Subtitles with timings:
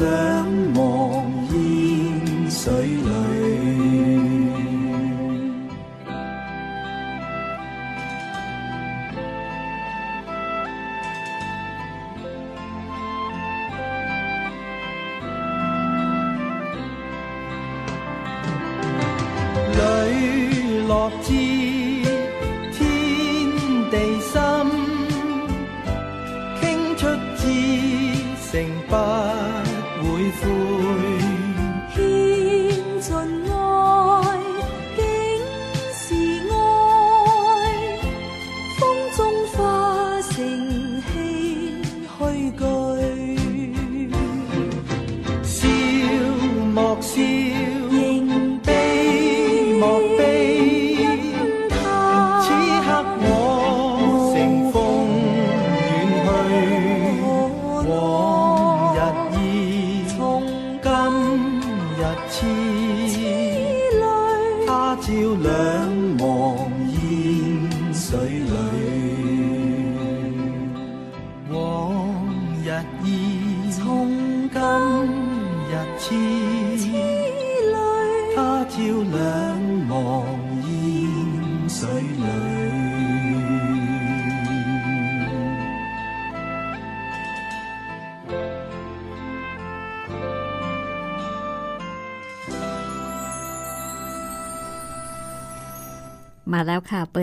[0.00, 0.91] แล้ว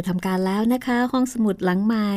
[0.02, 2.10] ดทำการแล้วนะคะ ห้องสมุดหลังใหม่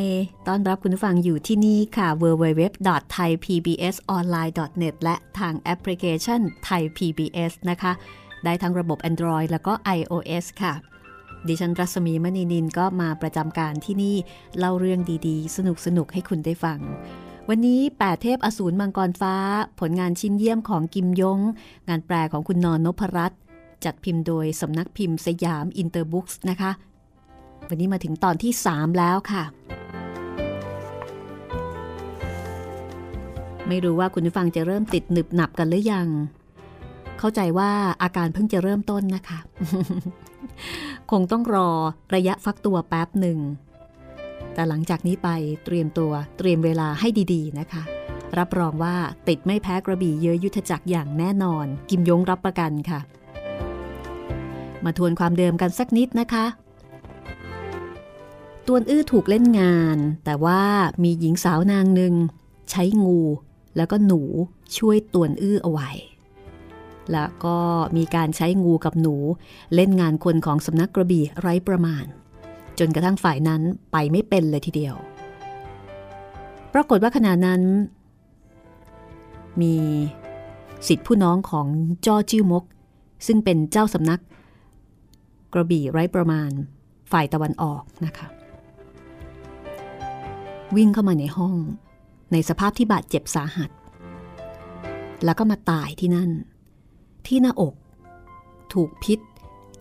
[0.48, 7.92] ต้อนรับคุณผู้ฟังอยู่ที่นี่ค่ะ www.thaipbsonline.net และทางแอปพลิเคชัน Thai PBS นะคะ
[8.44, 10.74] ได้ทั้งระบบ Android แล้วก็ iOS ค่ะ
[11.48, 14.16] ดิฉันรัศมีมณีนินก็มาประจำการที่นี่
[14.58, 16.78] เล่าเรื่องดีๆ สนุกสนุกให้คุณได้ฟัง
[17.48, 19.34] วันนี้ 8 เทพอสูรมังกรฟ้า
[19.80, 21.38] ผลงานชิ้นเยี่ยมของกิมยง
[21.88, 23.38] งานแปลของคุณนอนนพรัตน์
[23.84, 26.70] จัดพิมพ์โดยสำนักพิมพ์สยามอินเตอร์บุ๊กส์นะคะ
[27.68, 29.44] วันนี้มาถึงตอนที่ 3 แล้วค่ะ
[33.68, 36.08] ไม่รู้ว่าคุณผู้ฟังจะเริ่มติดหนึบหนับกันหรือยัง
[37.18, 37.70] เข้าใจว่า
[38.02, 39.38] อาการเพิ่งจะเริ่มต้นนะคะ
[41.10, 41.70] คงต้องรอ
[42.14, 43.38] ระยะฟักตัวแป๊บหนึ่ง
[44.54, 45.28] แต่หลังจากนี้ไป
[45.64, 47.82] เตรียมตัวเตรียมเวลาให้ดีๆนะคะ
[48.38, 48.94] รับรองว่า
[49.28, 53.00] ติดไม่แพ้กระบี่เยอะยุทธจักรอย่างแน่นอน กิมยงรับประกันค่ะ
[54.84, 56.44] มาทวนความเดิมกันสักนิดนะคะ
[58.66, 60.62] ตวนอื้อถูกเล่นงาน แต่ว่า
[61.02, 62.14] มีหญิงสาวนางหนึ่ง
[62.70, 63.18] ใช้งู
[63.76, 64.20] แล้วก็หนู
[64.76, 65.90] ช่วยตวนอื้อเอาไว้
[67.12, 67.58] แล้วก็
[67.96, 69.14] มีการใช้งูกับหนู
[69.74, 72.04] เล่นงานคนของสำนักกระบี่ไร้ประมาณ
[72.78, 73.62] จนกระทั่งฝ่ายนั้น
[73.92, 74.94] ไปไม่เป็นเลยทีเดียว
[76.74, 77.62] ปรากฏว่าขณะนั้น
[79.62, 79.76] มี
[80.88, 81.66] สิทธิผู้น้องของ
[82.06, 82.64] จ้อจิ้วมก
[83.26, 84.20] ซึ่งเป็นเจ้าสำนัก
[85.52, 86.50] กระบี่ไร้ประมาณ
[87.12, 88.26] ฝ่ายตะวันออกนะคะ
[90.76, 91.56] วิ่งเข้ามาในห้อง
[92.32, 93.70] ในสภาพที่บาดเจ็บสาหัส
[95.24, 96.30] แล้วก็มาตายที่นั่น
[97.26, 97.74] ที่หน้าอก
[98.72, 99.18] ถูกพิษ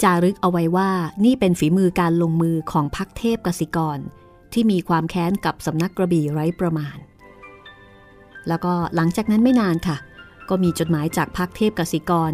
[0.01, 0.89] จารึกเอาไว้ว่า
[1.25, 3.99] นี่เป็นฝีมือการลงมือของพักเทพกสิกร
[4.53, 6.97] ที่มีความแค้นกับสำนักกระบี่ไร้ประมาณ
[8.47, 9.97] แล้วก็หลังจากนั้นไม่นานค่ะ
[10.49, 12.31] ก็มีจดหมายจากพักเทพกสิกร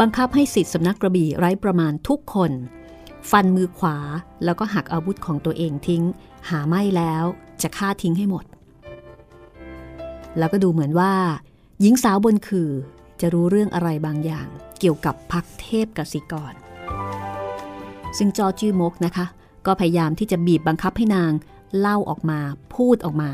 [0.00, 2.52] บังคับให้สิทธิสำนักกระบี่ไร้ประมาณทุกคน
[3.30, 3.96] ฟันมือขวา
[4.44, 6.02] แล้วก็หักอาวุธของตัวเองทิ้ง
[6.48, 7.24] หาไม่แล้ว
[7.62, 8.44] จะฆ่าทิ้งให้หมด
[10.38, 11.12] แล้วก็ดูเหมือนว่า
[11.80, 12.70] หญิงสาวบนคือ
[13.20, 16.54] จะรู้เรื่องอะไรบางอย่าง เกี่ยวกับพักเทพกสิกร
[18.18, 19.26] ซึ่งจอจื้อมกนะคะ
[19.66, 21.32] ก็พยายามที่จะบีบบังคับให้นาง
[21.78, 22.40] เล่าออกมา
[22.74, 23.30] พูดออกมา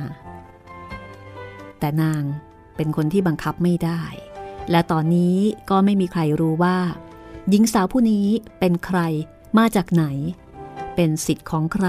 [1.78, 2.22] แต่นาง
[2.76, 4.02] เป็นคนที่บังคับไม่ได้
[4.70, 5.36] และตอนนี้
[5.70, 6.78] ก็ไม่มีใครรู้ว่า
[7.50, 8.26] หญิงสาวผู้นี้
[8.58, 9.00] เป็นใคร
[9.58, 10.04] มาจากไหน
[10.94, 11.88] เป็นสิทธิ์ของใคร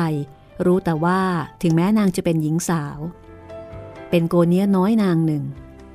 [0.65, 1.19] รู้แต่ว่า
[1.61, 2.99] ถึงแม้นางจะเป็นหญิงสาว
[4.09, 5.43] เป็นโกเนียน้อยนางหนึ่ง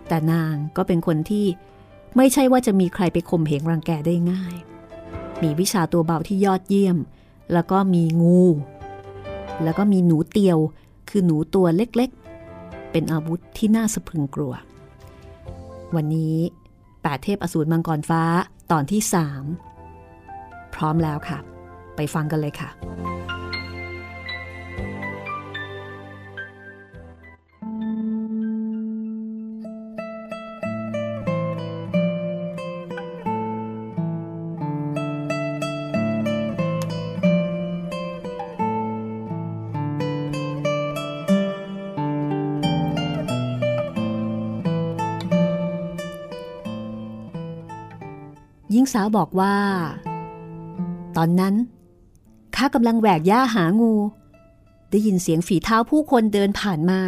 [0.08, 1.46] แต่นางก็เป็นคนที่
[2.16, 4.56] ไม่ใช่ว่าจะมีใครไปข่มเหงรังแกได้ง่าย
[5.42, 6.98] มีวิชาตัวเบาที่ยอดเยี่ยม
[7.52, 8.42] แล้วก็มีงู
[9.62, 10.58] แล้วก็มีหนูเตียว
[11.08, 14.52] คือหนูตัวเล็กๆ เป็นอาวุธที่น่าสะพรึงกลัว
[15.94, 16.36] วันนี้
[17.02, 18.22] แปดเทพอสูรมังกรฟ้า
[18.72, 19.44] ตอนที่สาม
[20.74, 21.38] พร้อมแล้วค่ะ
[21.96, 22.70] ไปฟังกันเลยค่ะ
[48.92, 49.54] สาวบอกว่า
[51.16, 51.54] ตอนนั้น
[52.56, 53.94] ข้ากำลังแหวกหญ้าหางู
[54.90, 57.00] ได้ยินเสียงฝีเท้าผู้คนเดินผ่านมา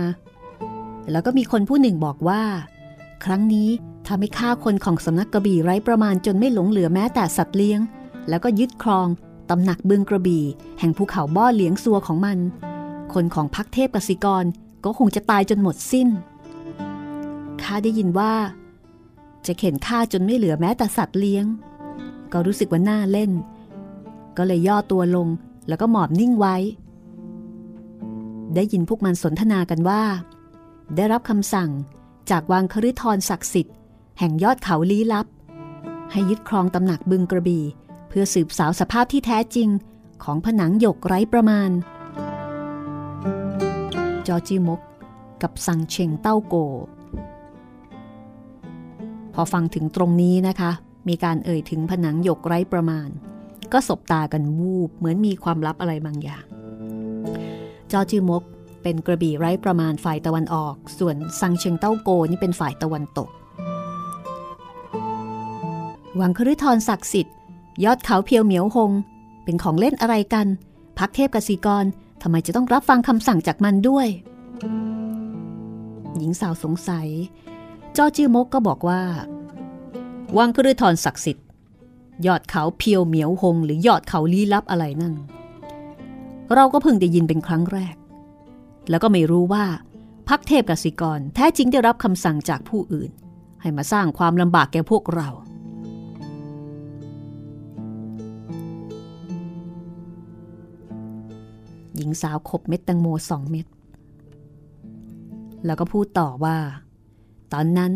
[1.11, 2.43] แล้วก็มีคนผู้หนึ่งบอกว่า
[3.25, 3.69] ครั้งนี้
[4.07, 7.81] ทำให้ฆ่าคนของสำนักกระบี่ไร้ประมาณจนไม่หลงเหลือแม้แต่สัตว์เลี้ยง
[8.29, 9.09] แล้วก็ยึดครอง
[9.51, 10.45] ตำหนักบึงกระบี่
[10.79, 12.39] แห่งภูเขาบ้อเลี้ยงซัวของมัน
[13.15, 14.45] คนของพักเทพกสิกร
[14.85, 16.09] ก็คงจะตายจนหมดสิ้น
[17.63, 18.33] ข้าได้ยินว่า
[19.47, 21.45] จะเข็นฆ่าจนไม่เหลือแม้แต่สัตว์เลี้ยง
[22.33, 23.31] ก็รู้สึกว่าน่าเล่น
[24.37, 25.29] ก็เลยย่อตัวลง
[25.69, 26.57] แล้วก็หมอบนิ่งไว้
[28.55, 30.03] ได้ยินพวกมันสนทนากันว่า
[30.97, 31.71] ได้รับคำสั่ง
[32.31, 33.77] จากวังคฤทรศักดิ์สิทธิ์
[34.19, 35.27] แห่งยอดเขาลี้ลับ
[36.13, 37.65] ให้ยึดครองตำหนักบึงกระบี่
[38.09, 39.69] เพื่อสืบสาวสภาพที่แท้จริง
[40.23, 41.71] ของผนังหยกไร้ประมาณ
[44.27, 44.81] จอจีมก
[45.43, 46.55] กับสังเชงเต้าโก
[49.35, 50.73] พอฟังถึงตรงนี้นะคะ
[51.09, 53.09] มีการเอ่ยถึงผนังหยกไร้ประมาณ
[53.73, 56.45] ก็สบตากันวูบเหมือนมีความลับอะไรบางอย่าง
[57.93, 58.43] จอจือมก
[58.83, 63.29] เป็นกระบี่ไร้ประมาณฝ่ายตะวันออก ส่วนซังเชิงเต้าโกนี่เป็นฝ่ายตะวันตก
[66.21, 67.37] วังคฤทรศักดิ์สิทธิ์
[67.85, 68.93] ยอดเขาเพียวเหมียวหง
[69.45, 70.47] เป็นของเล่นอะไรกัน
[70.99, 71.85] พักเทพกสิกร
[72.23, 74.09] ทำไมจะต้องรับฟังคำสั่งจากมันด้วย
[76.19, 77.09] หญิงสาวสงสัย
[77.97, 79.03] จอจือมกก็บอกว่า
[80.39, 81.47] วังคฤทรศักดิ์สิทธิ์
[82.27, 85.15] ยอดเขาเพียวเหมียวหง หรือยอดเขาลี้ลับอะไรนั่น
[86.55, 87.97] เราก็เพิ่งได้ยินเป็นครั้งแรก
[88.91, 89.65] แล้วก็ไม่รู้ว่า
[90.29, 93.11] พักเทพกสิกรแท้จริงได้รับคำสั่งจากผู้อื่น
[93.61, 95.29] ให้มาสร้างความลำบากแก่พวกเรา
[101.97, 103.67] หญิงสาวขบเม็ดตังโมสองเม็ด
[105.67, 106.57] แล้วก็พูดต่อว่า
[107.53, 107.93] ตอนนั้น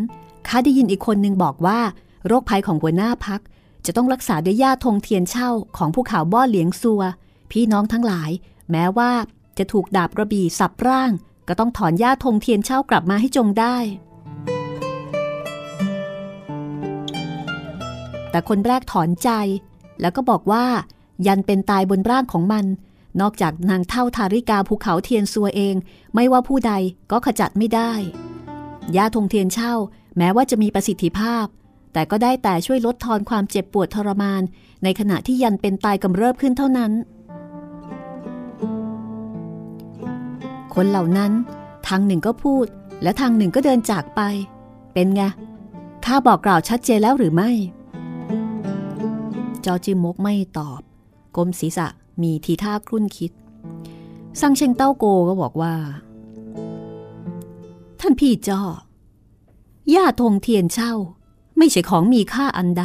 [0.48, 1.78] ข้าได้ยินอีกคนหนึ่งบอกว่า
[2.26, 3.40] โรคภัยของหัวหน้าพัก
[3.86, 7.02] จะต้องรักษาด้วยยาธงเทียนเช่าของผู้ข่าวบ้อเหลียงซัว
[7.50, 8.30] พี่น้องทั้งหลาย
[8.70, 9.12] แม้ว่า
[9.58, 11.10] จะถูกดาบกระบี่สับร่าง
[11.48, 13.76] ก็ต้องถอนยาธงเทียนเช่ากลับมาให้จงได้
[18.30, 19.30] แต่คนแรกถอนใจ
[20.00, 20.64] แล้วก็บอกว่า
[21.26, 22.64] ยันเป็นตายบนร่างของมัน
[23.20, 25.74] นอกจากนางเท่าทาริกาภูเขาเทียนซัวเอง
[26.14, 26.72] ไม่ว่าผู้ใด
[27.10, 27.92] ก็ขจัดไม่ได้
[28.96, 29.74] ยาธงเทียนเช่า
[30.18, 31.46] แม้ว่าจะมีประสิทธิภาพ
[31.96, 34.42] แต่ก็ได้แต่ช่วยลดทอนความเจ็บปวดทรมาน
[34.82, 36.92] ในขณะที่ยันเป็นตายกำเริบขึ้นเท่านั้น
[40.74, 41.32] คนเหล่านั้น
[41.88, 42.66] ทางหนึ่งก็พูด
[43.02, 44.20] และทางหนึ่งก็เดินจากไป
[44.92, 45.22] เป็นไง
[46.04, 47.50] ข้าบอกกล่าวชัดเจนแล้วหรือไม่
[49.64, 50.80] จอจิมกไม่ตอบ
[51.36, 51.86] กลมศีรษะ
[52.22, 53.32] มีทีท่าครุ่นคิด
[54.40, 55.74] ซังเชงเต้าโกก็บอกว่า
[58.00, 58.60] ท่านพี่จ้อ
[59.94, 60.94] ย่าธงเทียนเช่า
[61.58, 62.84] ไม่ใช่ของมีค่าอันใด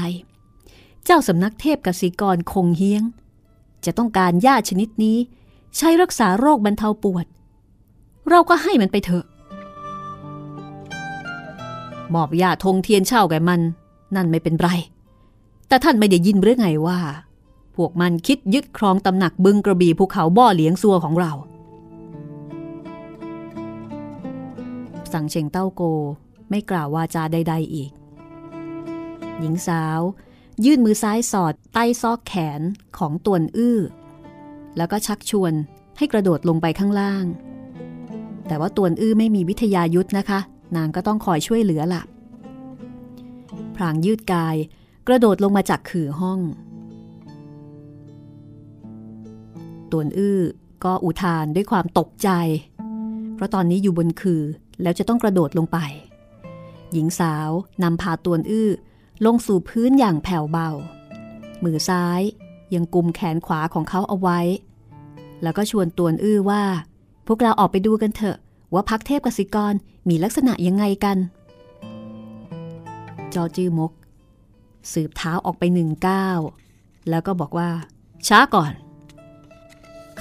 [1.05, 3.03] เจ้าสำนักเทพกสิกรคงเฮียง
[3.85, 5.17] จะต้องการหญ้าชนิดนี้
[5.77, 7.25] ใช้รักษาโรคบรรเทาปวด
[8.29, 9.25] เราก็ให้มันไปเถอะ
[12.13, 13.61] มอบยาธงเทียนเช่าแก่มัน
[14.15, 14.69] นั่นไม่เป็นไร
[15.67, 16.99] แต่ท่านไม่ได้ยินหรือไงว่า
[17.75, 21.31] พวกมันคิดยึดครองตำหนักบึงกระบี่ภูเขาบ่อเหลียงซัวของเรา
[25.13, 25.81] สั่งเชงเต้าโก
[26.49, 27.91] ไม่กล่าววาจาใด ๆ อีก
[29.41, 29.99] หญิงสาว
[30.65, 32.61] ยื่นมือซ้ายสอดใต้ซอกแขน
[32.97, 33.79] ของตวนอื้อ
[34.77, 35.53] แล้วก็ชักชวน
[35.97, 37.25] ให้กระโดดลงไปข้างล่าง
[38.47, 40.39] แต่ว่าตวนอื้อไม่มีวิทยายุทธนะคะ
[40.75, 42.03] นางก็ต้องคอยช่วยเหลือละ
[43.75, 44.55] พรางยืดกาย
[45.07, 46.39] กระโดดลงมาจากขื่อห้อง
[49.91, 50.39] ตวนอื้อ
[50.83, 52.29] ก็อุทานด้วยความตกใจ
[53.35, 54.41] เพราะตอนนี้อยู่บนคือ
[54.81, 55.77] แล้วจะต้องกระโดดลงไป
[56.93, 57.49] หญิงสาว
[57.83, 58.69] นำพาตวนอื้อ
[59.25, 60.69] ลงสู่พื้นอย่างแผ่วเบา
[61.63, 62.21] มือซ้าย
[62.73, 64.39] ยังกุมแขนขวาของเขาเอาไว้
[65.43, 66.63] แล้วก็ชวนตวนอื้อว่า
[67.27, 68.37] พวกเราออกไปดูกันเถอะ
[68.73, 69.73] ว่าพักเทพกสิกร
[70.09, 71.17] มีลักษณะยังไงกัน
[73.33, 73.91] จอจื้อมก
[74.93, 76.39] สืบเท้าออกไปหนึ่งก้าว
[77.09, 77.69] แล้วก็บอกว่า
[78.27, 78.71] ช้าก่อน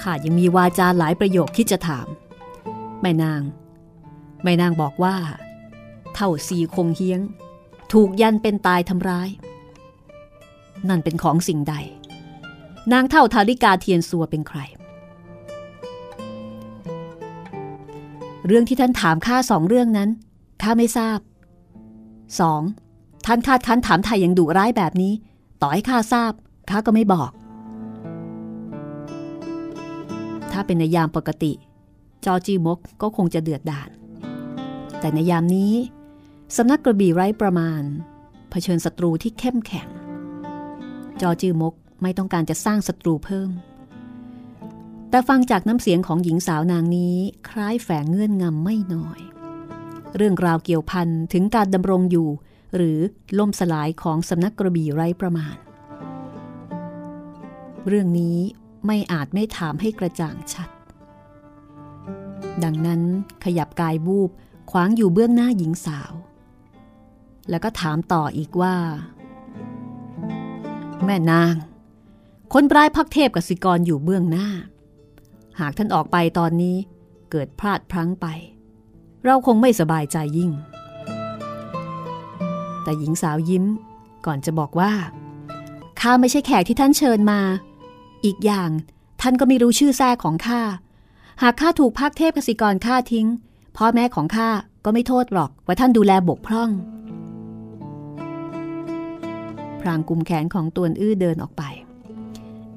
[0.01, 2.07] ข้ายังมีวาจาหลายประโยคที่จะถาม
[3.01, 3.41] แม่นาง
[4.43, 5.15] แม่นางบอกว่า
[6.13, 7.21] เท่าสีคงเฮียง
[7.93, 9.29] ถูกยันเป็นตายทำร้าย
[10.89, 11.75] นั่นเป็นของสิ่งใด
[12.91, 14.59] นางเท่าทาริกาเทียนสัวเป็นใคร
[18.45, 20.09] เรื่องที่ท่านถามข้าสองเรื่องนั้น
[20.61, 21.19] ข้าไม่ทราบ
[22.39, 22.61] สอง
[23.25, 25.13] ท่านคาดคั้นถามไทยอยังดุร้ายแบบนี้
[25.61, 26.31] ต่อให้ข้าทราบ
[26.69, 27.31] ข้าก็ไม่บอก
[30.51, 31.51] ถ้าเป็นในยามปกติ
[32.25, 33.89] จอจีมกก็คงจะเดือดดาล
[34.99, 35.73] แต่ในยามนี้
[36.57, 37.83] สำนักกระบี่ไร้ประมาณ
[38.49, 39.87] เผชิญศัตรูที่เข้มแข็ง
[41.21, 43.49] จอจือมกไม่ต้องการจะสร้างศัตรูเพิ่ม
[45.09, 47.15] แต่ฟังจากน้ำเสียงของหญิงสาวนางนี้
[47.49, 49.19] คล้ายแฝงเงื่อนงำไม่น้อย
[50.15, 52.29] เรื่องราวเกี่ยวพันถึงการดำรงอยู่
[52.75, 52.99] หรือ
[53.39, 55.55] ล่มสลายของสำนักกระบี่ไร้ประมาณ
[57.87, 58.37] เรื่องนี้
[58.85, 60.69] ไม่อาจไม่ถามให้กระจ่างชัด
[62.63, 63.01] ดังนั้น
[63.43, 64.29] ขยับกายบูบ
[64.71, 66.13] ขวางอยู่เบื้องหน้าหญิงสาว
[67.51, 68.75] แล้วก็ถามต่ออีกว่า
[71.05, 71.53] แม่นาง
[72.53, 74.47] คนปลายพักเทพกสิกรอยู่เบื้องหน้า
[75.59, 76.75] หากท่านออกไปตอนนี้
[77.31, 78.27] เกิดพลาดพลั้งไป
[79.23, 80.51] เราคงไม่สบายใจยิ่ง
[82.83, 83.65] แต่หญิงสาวยิ้ม
[84.25, 84.91] ก่อนจะบอกว่า
[85.99, 87.39] ข้าไม่ใช่แขกที่ท่านเชิญมา
[88.25, 88.69] อีกอย่าง
[89.21, 90.61] ท่านก็ไม่รู้ชื่อแท้ของข้า
[91.41, 93.27] หากข้าถูกพักเทพกสิกรฆ่าทิ้ง
[93.77, 94.49] พ่อแม่ของข้า
[94.85, 96.69] ก็ไม่โทษหรอกว่าท่านดูแลบกพร่อง
[99.81, 101.63] พรางกุมแขนของตวนอื้อเดินออกไป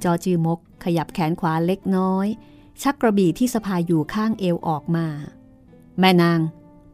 [0.02, 2.26] จอจือมกขยับแขนขวาเล็กน้อย
[2.82, 5.06] ชักกระบี่ที่สะพายอยู่ข้างเอวออกมา
[5.98, 6.40] แม่นาง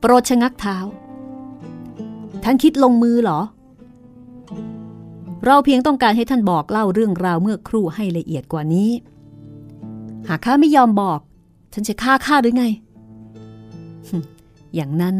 [0.01, 0.77] โปรดชะงักเท้า
[2.45, 3.41] ท่านคิดลงมือเหรอ
[5.45, 8.91] เราเพียงต้องการให้ท่านบอกเล่าเรื่องราวเมื่อครู่ให้ละเอียดกว่านี้
[10.29, 11.21] หากข้าไม่ยอมบอก
[11.73, 12.65] ฉันจะฆ่าข้าหรือไง
[14.75, 15.17] อย่างนั้น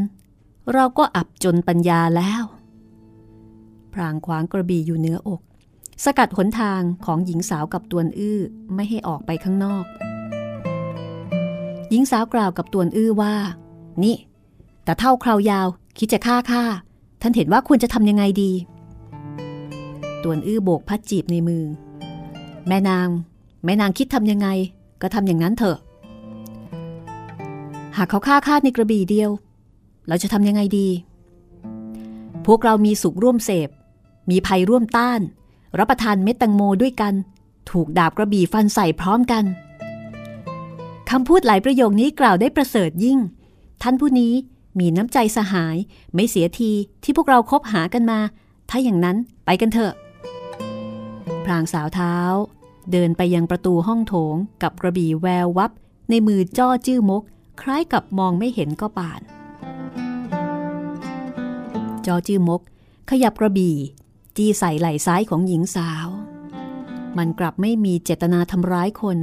[0.73, 2.43] เราก็อับจนปัญญาแล้ว
[3.95, 5.41] พรางขวางกระบี่อยู่เหนืออก
[6.05, 8.39] สกัดหนทางของหญิงสาวกับตวนอื้อ
[8.75, 9.85] ไม่ให้ออกไปข้างนอก
[11.91, 13.35] หญิงสาวกล่าวกับตวนอื้อว่า
[14.03, 14.17] นี่
[14.85, 15.67] แต่เท่าคราวยาว
[15.99, 16.63] คิดจะฆ่าข้า
[17.23, 18.53] ท่านเห็นว่าควรจะทำยังไงดี
[20.23, 21.65] ตวนอื้อโบกพัดจีบในมือ
[22.69, 23.09] แม่นาง
[23.65, 24.49] แม่นางคิดทำยังไง
[25.03, 25.79] ก็ทำอย่างนั้นเถอะ
[27.97, 29.31] หากเขาฆ่าข้าในกระบี่เดียว
[30.09, 30.89] เราจะทำยังไงดี
[32.47, 33.69] พวกเรามีสุขร่วมเสพ
[34.31, 35.21] มีภัยร่วมต้าน
[35.79, 37.15] รับประทานเม็ดแตงโมด้วยกัน
[37.71, 39.45] ถูกดาบกระบี่ฟันใส่พร้อมกัน
[41.11, 43.19] คำพูดหลายประโยคนี้กล่าวได้ประเสริฐยิ่ง
[43.83, 44.35] ท่านผู้นี้
[44.79, 45.77] มีน้ำใจสหาย
[46.15, 46.73] ไม่เสียที
[47.03, 48.21] ที่พวกเราคบหากันมา
[48.71, 49.93] ถ้าอย่างนั้นไปกันเถอะ
[51.45, 52.17] พรางสาวเท้า
[52.93, 55.71] เดินไปยังประตูห้องโถงกับกระบี่แวววับ
[56.11, 57.23] ในมือจ้อจื้อมก
[57.61, 59.21] คล้ายกับมองไม่เห็นก็ป่าน
[62.07, 62.61] จอจื้อมก
[63.11, 63.77] ขยับกระบี่
[64.37, 66.09] จี้ใส่ไหล่ซ้ายของหญิงสาว
[67.19, 69.19] มันกลับไม่มีเจตนาทำร้ายคน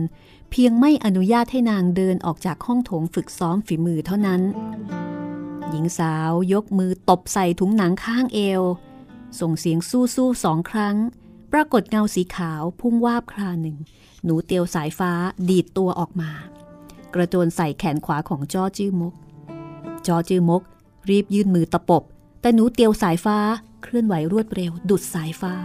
[0.51, 4.41] เพียงไม่อนุญาตให้นางเดินออกจากห้องโถงฝึกซ้อมฝีมือเท่านั้น
[5.69, 8.61] หญิงสาวยกมือตบใส่ถุงหนังข้างเอว
[9.39, 10.95] ส่งเสียงสู้สู้สองครั้ง
[11.51, 13.77] ปรากฏเงาสีขาวพุ่งวาบคราหนึ่ง
[14.23, 15.11] หนูเตียวสายฟ้า
[15.49, 16.31] ดีดตัวออกมา
[17.13, 19.13] กระโจนใส่แขนขวาของจอจื้อมก
[20.07, 20.61] จอจื้อมก
[21.09, 22.03] รีบยื่นมือตะปบ
[22.41, 23.37] แต่หนูเตียวสายฟ้า
[23.81, 25.55] เคลื่อนไหวรวดเร็ว ดุดสายฟ้า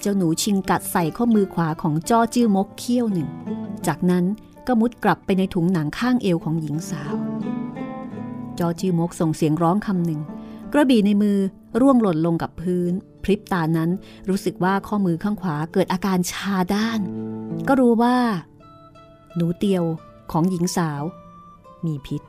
[0.00, 3.28] เจ้าหนูชิงกัดใส่ข้อมือขวาของจ้อจื้อมกเขี้ยวหนึ่ง
[3.86, 4.24] จากนั้น
[4.66, 7.14] ก็มุดกลับไปในถุงหนังข้างเอวของหญิงสาว
[8.58, 10.20] จอจื้อมกส่งเสียงร้องคำหนึ่ง
[10.72, 11.38] กระบี่ในมือ
[11.80, 12.92] ร่วงหล่นลงกับพื้น
[13.22, 13.90] พริบตานั้น
[14.28, 17.00] รู้สึกว่าข้อมือข้างขวาเกิดอาการชาด้าน
[17.68, 18.16] ก็รู้ว่า
[19.36, 19.84] หนูเตียว
[20.32, 21.02] ของหญิงสาว
[21.86, 22.22] มีพิษ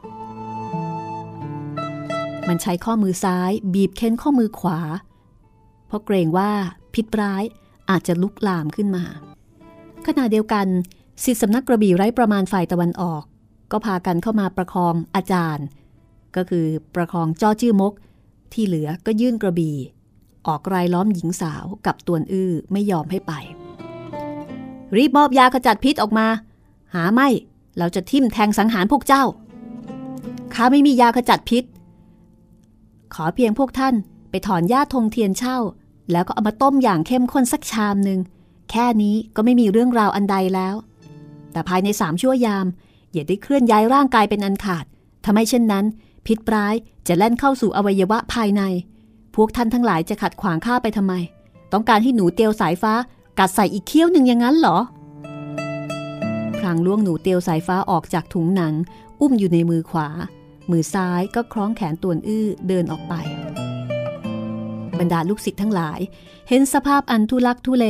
[2.47, 4.79] มันใช้ข้อมือซ้ายบีบเค้นข้อมือขวา
[5.87, 6.51] เพราะเกรงว่า
[6.93, 7.43] พิษร้าย
[7.89, 9.03] อาจจะลุกลามขึ้นมา
[10.07, 10.67] ขณะเดียวกัน
[11.23, 13.23] สิทธิสำนักกระบี่ไร้ประมาณฝ่ายตะวันออก
[13.71, 15.65] ก็พากันเข้ามาประคองอาจารย์
[16.35, 17.93] ก็คือประคองจ้อจื้อมก
[18.53, 19.77] ที่เหลือก็ยื่นกระบี่
[20.47, 23.33] ออกรายล้อมหญิงสาวกับตวนอื้อไม่ยอมให้ไป
[24.95, 26.27] รีบมอบยาขจัดพิษออกมา
[26.93, 27.27] หาไม่
[27.77, 29.23] เราจะทิ่มแทงสังหารพวกเจ้า
[30.53, 31.63] ข้าไม่มียาขจัดพิษ
[33.13, 33.95] ขอเพียงพวกท่าน
[34.29, 35.57] ไปถอนหญ้าธงเทียนเช่า
[36.11, 38.19] แล้วก็เอามาต้มอย่างเข้มข้นสักชามหนึ่ง
[38.71, 40.75] แค่นี้ก็ไม่มีเรื่องราวอันใดแล้ว
[41.51, 42.65] แต่ภายในสามชั่วยาม
[43.13, 44.85] อย่าได้เคลื่อนย้ายร่างกายเป็นอันขาด
[45.25, 45.85] ทำไมเช่นนั้น
[46.25, 46.75] พิษร้าย
[47.07, 48.61] จะแล่นเข้าสู่อวัยวะภายใน
[49.35, 51.13] พวกท่านทั้งหลายจะขัดขวางข้าไปทำไม
[51.73, 52.93] ต้องการให้หนูเตียวสายฟ้า
[53.39, 54.77] กัดใส่อีกเขี้ยวหนึ่งอย่างนั้นเหรอ
[56.57, 58.73] พลางล่วงหนูเตียวสายฟ้าออกจากถุงหนัง
[59.21, 60.07] อุ้มอยู่ในมือขวา
[60.71, 63.13] มือซ้ายก็คล้องแขนตวนอื้อเดินออกไป
[64.99, 65.99] บรรดาลูกศิษย์ทั้งหลาย
[66.49, 67.85] เห็นสภาพอันทุลักทุเล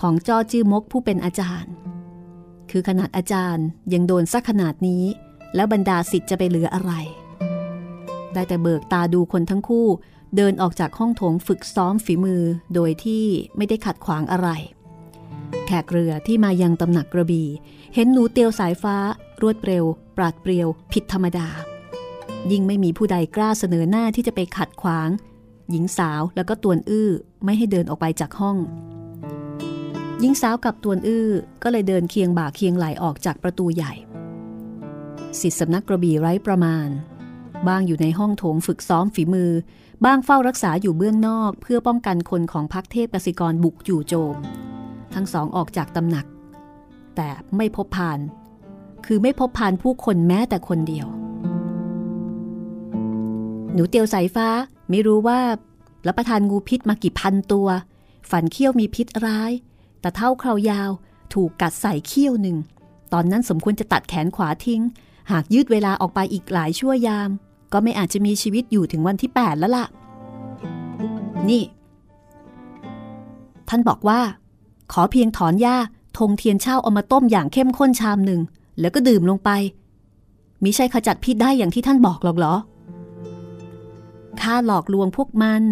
[0.00, 1.72] ของจอจื้อมกผู้เป็นอาจารย์
[2.70, 5.04] คือขนาดอาจารย์ยังโดนสักขนาดนี้
[5.54, 6.92] แล้วบรรดาศิษย์จะไปเหลืออะไร
[8.32, 9.86] ได้แต่เบิกตาดูคนทั้งคู่
[10.36, 12.42] เดินออกจากห้องโถงฝึกซ้อมฝีมือ
[12.74, 13.24] โดยที่
[13.56, 14.48] ไม่ได้ขัดขวางอะไร
[15.66, 17.48] แขกเรือที่มายังตำหนักกระบี่
[17.98, 18.96] เห็นหนูเตียวสายฟ้า
[19.42, 19.84] รวดเร็ว
[20.16, 21.48] ปราดเปรียว ผิดธรรมดา
[22.50, 25.08] ยิ่งไม่มีผู้ใดกล้าเสนอหน้าที่จะไปขัดขวาง
[25.70, 27.10] หญิงสาวแล้วก็ตวนอื้อ
[27.44, 28.56] ไม่ให้เดินออกไปจากห้อง
[30.20, 31.28] หญิงสาวกับตวนอื้อ
[31.62, 33.92] ก็เลยเดินเคียงบ่าเคียงไหลออกจากประตูใหญ่
[35.40, 36.88] สิทธิสำนักกระบี่ไร้ประมาณ
[37.68, 39.52] บ้างอยู่ในห้องโถงฝึกซ้อมฝีมือ
[40.04, 44.36] บ้างเฝ้ารักษาอยู่เบื้องนอก เพื่อป้องกันคนของพักเทพกสิกรบุกอยู่โจม
[45.14, 46.26] ทั้งสองออกจากตำหนัก
[47.16, 48.18] แต่ไม่พบพาน
[49.06, 51.06] คือไม่พบพานผู้คนแม้แต่คนเดียว
[53.74, 54.48] หนูเตียวสายฟ้า
[54.90, 55.40] ไม่รู้ว่า
[56.06, 57.68] รับประทานงูพิษมากี่พันตัว
[58.30, 59.52] ฝันเขี้ยวมีพิษร้าย
[60.00, 60.90] แต่เท่าคราวยาว
[61.34, 62.56] ถูกกัดใส่เขี้ยวหนึ่ง
[63.12, 64.82] ตอนนั้นสมควรจะตัดแขนขวาทิ้ง
[65.30, 67.30] หากยืดเวลาออกไปอีกหลายชั่วยาม
[67.72, 69.86] ก็ไม่อาจจะมีชีวิตอยู่ถึงวันที่ 8 แล้วล่ะ
[71.48, 71.62] นี่
[73.68, 74.20] ท่านบอกว่า
[74.92, 75.76] ขอเพียงถอนหญ้า
[76.18, 78.40] ธงเทียนเช่าเอามาต้มอย่างเข้มข้นชามหนึ่ง
[78.80, 79.50] แล้วก็ดื่มลงไป
[80.62, 82.54] มิใช่ขจัดพิษได้อย่างที่ท่านบอกหรอกเหรอ
[84.40, 85.62] ข้าหลอกลวงพวกมัน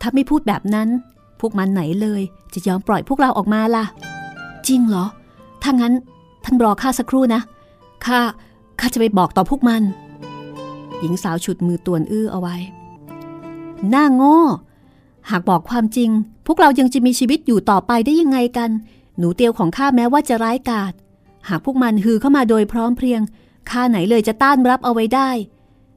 [0.00, 0.88] ถ้าไม่พูดแบบนั้น
[1.40, 3.84] พวกมันไหนเลย จะยอมปล่อยพวกเราออกมาล่ะ
[4.66, 5.04] จริงเหรอ
[5.62, 5.92] ถ้างั้น
[6.44, 7.40] ท่านรอข้าสักครู่นะ
[8.04, 8.18] ข้า
[8.80, 9.82] ข้าจะไปบอกต่อพวกมัน
[10.98, 12.56] หญิงสาวฉุดมือตวนอื้อเอาไว้
[13.90, 14.38] หน้าโง่
[15.30, 16.10] หากบอกความจริง
[16.46, 18.70] พวกเรายังจะมีชีวิตอยู่ต่อไปได้ยังไงกัน
[19.22, 20.92] หนูเตียวของข้าแม้ว่าจะร้ายกาจ
[21.48, 23.20] หากพวกมันฮือเข้ามาโดยพร้อมเพรียง
[23.70, 25.30] ข้าไหนเลยจะต้านรับเอาไว้ได้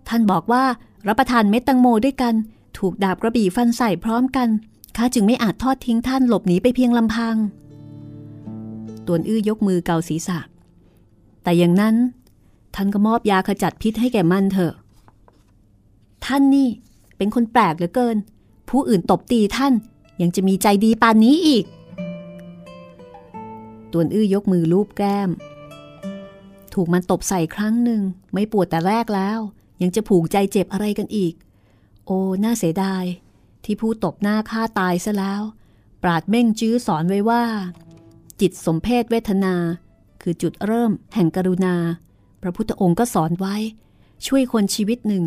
[0.07, 0.63] ท่านบอกว่า
[1.07, 2.33] รับประทานเม็ดตังโมด้วยกัน
[2.77, 4.47] ถูกดาบกระบี่ฟันใส่พร้อมกัน
[4.97, 7.35] ข้าจึงไม่อาจทอดทิ้งท่านหลบหนีไปเพียงลำพัง
[9.07, 10.39] ตวนอื้อยกมือเกาศีรษะ
[11.43, 11.95] แต่อย่างนั้น
[12.75, 14.73] ท่านก็มอบยาขจัดพิษให้แก่มันเถอะ
[16.25, 16.67] ท่านนี่
[17.17, 18.17] เป็นคนแปลกเหลือเกิน
[18.69, 19.73] ผู้อื่นตบตีท่าน
[20.21, 21.65] ยังจะมีใจดีปานนี้อีก
[23.97, 25.29] ตวนอื้อยกมือลูบแก้ม
[26.73, 28.01] ถูกมันตบใส่ครั้งหนึ่ง
[28.33, 29.39] ไม่ปวดแต่แรกแล้ว
[29.81, 31.33] ยังจะผูกใจเจ็บอะไรกันอีก
[32.05, 33.03] โอ้น่าเสียดาย
[33.63, 35.41] ที่ผู้ตบหน้าฆ่าตายซะแล้ว
[36.03, 37.43] ปราดเม่งจื้อสอนไว้ว่า
[38.41, 39.55] จิตสมเพศเวทนา
[40.21, 41.75] คือจุดเริ่มแห่งกรุณา
[42.41, 43.55] พระพุทธองค์ก็สอนไว้
[44.25, 45.25] ช่วยคนชีวิตหนึ่ง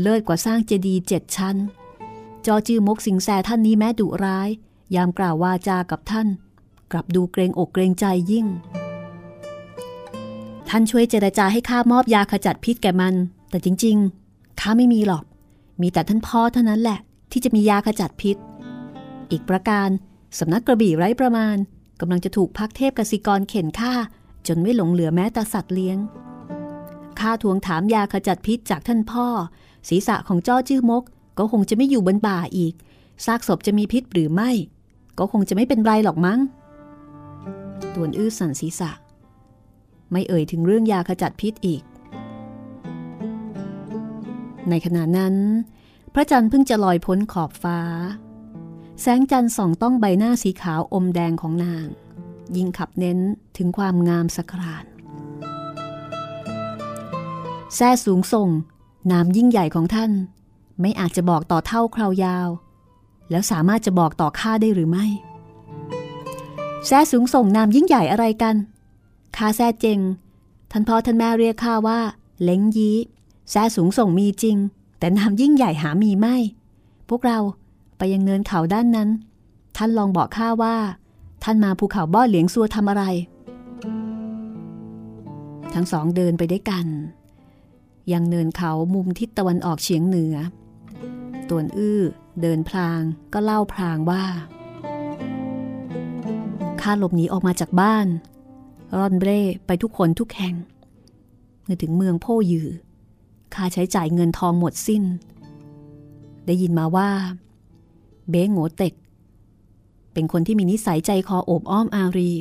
[0.00, 1.56] เลิศกว่าสร้างเจดีย์เจ็ดชั้น
[2.46, 4.48] จอจือมกสิงแสท่านนี้แม้ดุร้าย
[4.94, 6.28] ยามกล่าววาจากับท่าน
[6.92, 8.46] กลับดูเกรงอกเกรงใจยิ่ง
[10.68, 13.14] ท่านช่วยเจรจาให้ข้ามอบยาขจัดพิษแก่มัน
[13.50, 15.24] แต่จริงๆข้าไม่มีหรอก
[15.80, 16.98] มีแต่ท่านพ่อเท่านั้นแหละ
[17.32, 18.36] ที่จะมียาขจัดพิษ
[19.30, 19.88] อีกประการ
[20.38, 21.56] สำนักกระบี่ไร้ประมาณ
[22.00, 23.94] กำลังจะถูกพักเทพกสิกรเข็นฆ่า
[24.46, 25.98] จนไม่หลงเหลือแม้แต่สัตว์เลี้ยง
[27.20, 29.26] ข้าทวงถามยาขจัดพิษจากท่านพ่อ
[29.88, 31.02] ศีรษะของจ้อจื้อมก
[31.38, 32.74] ก็คงจะไม่อยู่บนบ่าอีก
[33.24, 34.50] ซากศพจะมีพิษหรือไม่
[35.18, 36.38] ก็คงจะไม่เป็นไรหรอกมั้ง
[37.94, 38.90] ตวนอื้อสันศีษะ
[40.12, 41.82] ไม่เอ่ยถึงเรื่องยาขจัดพิษอีก
[44.68, 45.34] ในขณะนั้น
[46.14, 47.80] พระจันทร์เพิ่งจะลอยพ้นขอบฟ้า
[49.00, 51.86] แสงจันทร์ส่องต้องใบหน้าสีขาวอมแดงของนาง
[52.56, 53.18] ยิ่งขับเน้น
[53.56, 54.84] ถึงความงามสกราน
[57.74, 58.48] แท้สูงส่ง
[59.10, 60.12] นามยิ่งใหญ่ของท่าน
[60.80, 62.48] ไม่อาจจะบอกต่อเท่าคราวยาว
[63.30, 65.06] แล้วสามารถจะบอกต่อข้าได้หรือไม่
[66.86, 68.56] แซ่สูงส่งนามยิ่งใหญ่อะไรกัน
[69.36, 70.00] ข้าแซ่เจง
[70.70, 72.00] ท่านพ่อท่านแม่เรียกข้าว่า
[72.42, 72.96] เล้งยี้
[73.50, 74.56] แซ่สูงส่งมีจริง
[74.98, 76.36] แต่นามยิ่งใหญ่หามีไม่
[77.08, 77.38] พวกเรา
[77.96, 79.08] ไปยังเนินเขาด้านนั้น
[79.76, 80.76] ท่านลองบอกข้าว่า
[81.42, 83.04] ท่านมาภูเขาบ้อเหลียงซัวทำอะไร
[85.74, 86.86] ทั้งสองเดินไปด้วยกัน
[88.12, 90.36] ยังเนินเขามุมทิศตะวันออกเฉียงเหนือ
[91.48, 92.00] ตวนอื้อ
[92.42, 93.00] เดินพลาง
[93.32, 94.24] ก็เล่าพลางว่า
[96.82, 98.06] ข้าหลบหนีออกมาจากบ้าน
[98.98, 100.54] ร่อนเร่ไปทุกคนทุกแห่ง
[101.64, 102.68] เมื่อถึงเมืองโพยือ
[103.54, 105.02] ข้าใช้จ่ายเงินทองหมดสิ้น
[106.46, 107.10] ได้ยินมาว่า
[108.30, 108.94] เบ้งโงเต็ก
[110.12, 112.32] เป็นคนที่มีนิสัยใจคอโอบอ้อมอารี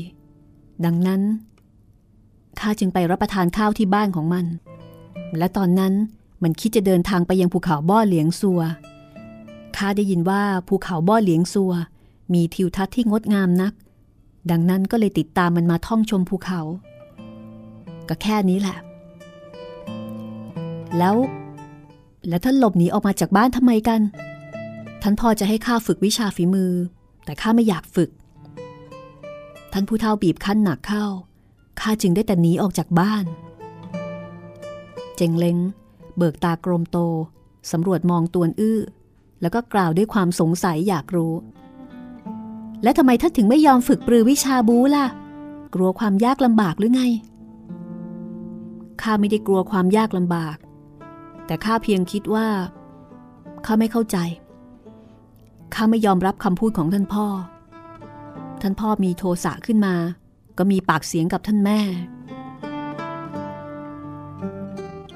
[0.85, 1.21] ดังนั้น
[2.59, 4.45] ข้าจึงไปรับประทานข้าวที่บ้านของมัน
[5.37, 5.93] และตอนนั้น
[6.43, 8.61] มันคิดจะเดินทางไปยังภูเขาบ้อเหลียงซัว
[9.77, 11.71] ข้าได้ยินว่าภูเขาบ้อเหลียงซัว
[12.33, 13.73] มีทิวทัศน์ที่งดงามนัก
[14.49, 16.61] ดังนั้นก็เลยติดตามมันมาท่องชมภูเขา
[18.09, 18.77] ก็แค่นี้แหละ
[20.97, 21.15] แล้ว
[22.27, 24.01] แล้วท่านหลบหนีออกมาจากบ้านทำไมกัน
[25.01, 26.71] ท่านพ่อจะให้ข้าฝึกวิชาฝีมือ
[27.25, 28.09] แต่ข้าไม่อยากฝึก
[29.73, 31.05] ท่านผู้เฒ่าบีบคั้นหนักเข้า
[31.79, 33.25] ข้าจึงได้แต่หนีออกจากบ้าน
[35.15, 35.57] เจงเล้ง
[36.17, 36.97] เบิกตากรมโต
[37.71, 38.79] สำรวจมองตวนอื้อ
[39.41, 41.33] แล้วก็กล่าวด้วยความสงสัยอยากรู้
[42.83, 45.05] และทำไมท่านถึงไม่ยอมฝึกปรือวิชาบูล่ะ
[45.73, 47.03] กลัวความยากลำบากหรือไง
[49.01, 50.57] ข้าไม่ได้กลัวความยากลำบาก
[51.45, 52.47] แต่ข้าเพียงคิดว่า
[53.65, 54.17] ข้าไม่เข้าใจ
[55.73, 57.25] ข้าไม่ยอมรับคำพูดของท่านพ่อ
[58.61, 59.95] ท่านพ่อมีโทสะขึ้นมา
[60.57, 61.79] ก็มีปากเสียงกับท่านแม่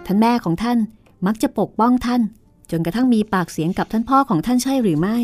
[0.06, 0.78] ท่านแม่ของท่าน
[1.26, 2.22] มักจะปกป้องท่าน
[2.72, 5.18] จนกระทั่งมีปากเสียงกับท่านพ่อของท่านใช่หรือไม่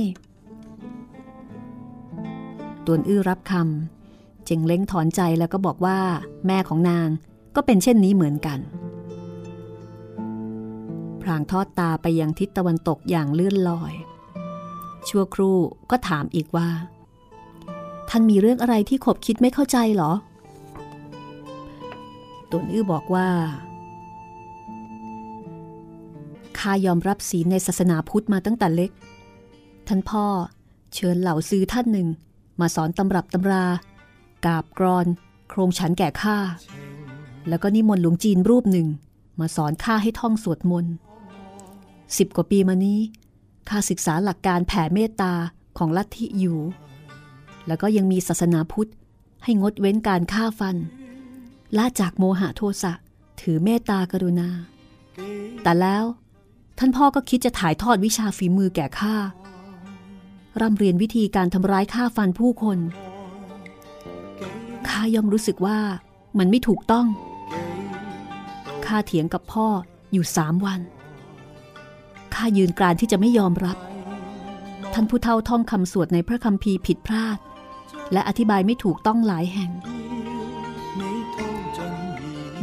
[2.86, 6.00] ตวนอื้อรับคำเจงเล้งถอนใจแล้วก็บอกว่า
[6.48, 7.08] แม่ของนาง
[7.56, 8.60] ก็เป็นเช่นนี้เหมือนกัน
[11.22, 13.94] พรางทอดตาไปยังทิศตะวันตกอย่างเลื่อนลอย
[15.08, 15.58] ชั่วครู่
[15.92, 16.70] ก็ถามอีกว่า
[18.10, 20.12] ท่านมีเรื่องอะไรที่ขบคิดไม่เข้าใจหรอ
[22.52, 23.28] ตวนอื้อบอกว่า
[26.60, 28.92] ข้ายอมรับศีลในศาสนาพุทธมาตั้งแต่เล็ก
[29.88, 30.26] ท่านพ่อ
[30.96, 32.08] เชิญเหล่าซื้อท่านหนึ่ง
[32.62, 33.66] มาสอนตำรับตำรา
[34.46, 35.06] กาบกรอน
[35.50, 36.38] โครงฉันแก่ข้า
[37.48, 38.88] แล้วก็นิมนต์หลวงจีนรูปหนึ่ง
[39.40, 40.94] มาสอนข้าให้ท่องสวดมนต์
[42.18, 43.00] สิบกว่าปีมานี้
[43.70, 45.34] ข้าศึกษาหลักการแผ่เมตตา
[45.78, 46.60] ของลัทธิอยู่
[47.68, 48.90] แล้วก็ยังมีศาสนาพุทธ
[49.44, 50.76] ให้งดเว้นการฆ่าฟัน
[51.78, 52.94] ละจากโมหะโทสะ
[53.42, 54.50] ถือเมตตากรุณา
[55.64, 56.06] แต่แล้ว
[56.78, 59.16] ท่านพ่อก็คิดจะถ่ายทอดวิชาฝีมือแก่ข้า
[60.60, 62.78] ร่ำเรียนวิธีการทำร้ายข้าฟันผู้คน
[64.90, 65.80] ข้าย่อมรู้สึกว่า
[66.38, 67.08] มันไม่ถูกต้อง
[68.86, 69.68] ข้าเถียงกับพ่อ
[70.14, 70.82] อยู่สามวัน
[72.34, 73.78] ข้ายืนกรานที่จะไม่ยอมรับ
[74.94, 77.38] ท่านผู้เฒ่าท่องคำสวดในพระคัมภีร์ผิดพลาด
[78.14, 79.72] และอธิบายไม่ถูกต้องหลายแห่ง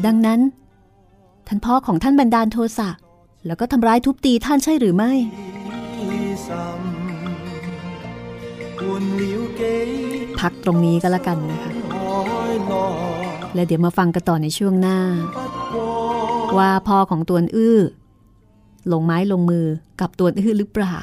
[0.06, 0.40] ดังนั้น
[1.46, 2.90] ท่านพ่อของท่านบันดาลโทสะ
[3.46, 5.12] แล้วก็ทำร้ายทุบตีท่านใช่หรือไม่
[10.40, 11.72] พักตรงนี้ก็แล้วกันนะคะ
[13.54, 14.98] และเดี๋ยวมาฟังกันต่อในช่วงหน้า
[16.58, 17.80] ว่าพ่อของตัวอื้อ
[18.92, 19.66] ลงไม้ลงมือ
[20.00, 20.96] กับตัวอื้อหรือเปล่า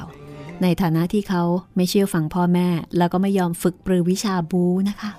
[0.62, 1.44] ในฐานะที่เขา
[1.76, 2.68] ไม่เชื่อฟังพ่อแม่
[2.98, 5.12] แล้วก็ไม่ยอมฝึกปรือวิชาบูนะคะ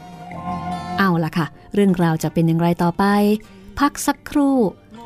[0.98, 3.04] เอาล่ะค่ะ เรื่องราวจะเป็นอย่างไรต่อไป
[3.78, 4.56] พักสักครู่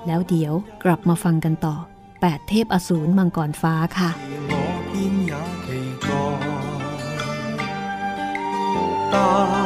[0.06, 1.74] แล้วเดี๋ยวกลับมาฟังกันต่อ
[2.14, 4.10] 8 เทพอสูรมังกรฟ้าค่ะ
[9.10, 9.59] 大。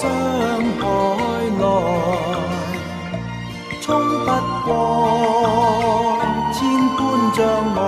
[0.00, 0.82] 伤海
[1.58, 1.62] 内，
[3.80, 4.26] 冲不
[4.64, 4.68] 过
[6.52, 6.56] 千
[6.96, 6.98] 般
[7.34, 7.38] 障
[7.74, 7.78] 碍，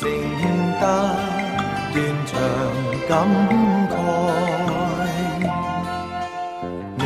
[0.00, 0.02] 承
[0.80, 0.82] 得
[1.92, 1.94] 断
[2.26, 2.32] 肠
[3.08, 3.12] 感
[3.88, 3.92] 慨。
[6.98, 7.02] 明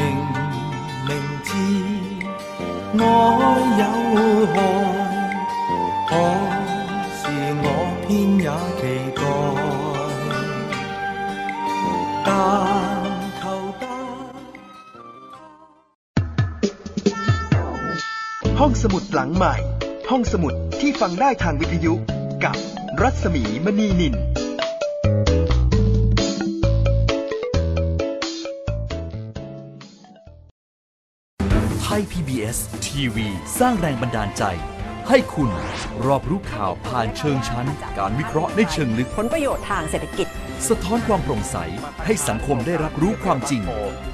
[1.06, 1.10] 明
[1.44, 1.46] 知
[2.98, 3.00] 爱
[3.78, 3.82] 有
[4.54, 4.56] 害。
[19.20, 19.56] หลังใหม่
[20.10, 21.94] ห้องสมุดที่ฟังได้ทางวิทยุ
[22.44, 22.56] กับ
[23.02, 24.14] รัศมีมณีนิน
[31.82, 33.26] ไทย PBS ทีวี
[33.58, 34.42] สร้างแรงบันดาลใจ
[35.08, 35.50] ให้คุณ
[36.06, 37.66] รอบรู้ข่าวผ่านเชิงชั้น
[37.98, 40.28] การวิเคราะห์ในเชิงลึก ผลประโยชน์ทางเศรษฐกิจ
[40.68, 41.56] สะท้อนความโปร่งใส
[42.04, 43.62] ให้สังคมได้รับรู้ความจริง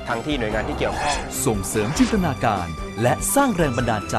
[0.08, 2.66] ทั้งที่หน่วยงานที่เกี่ยวข้อง ส่งเสริมจินตนาการ
[3.02, 4.18] และสร้างแรงบันดาลใจ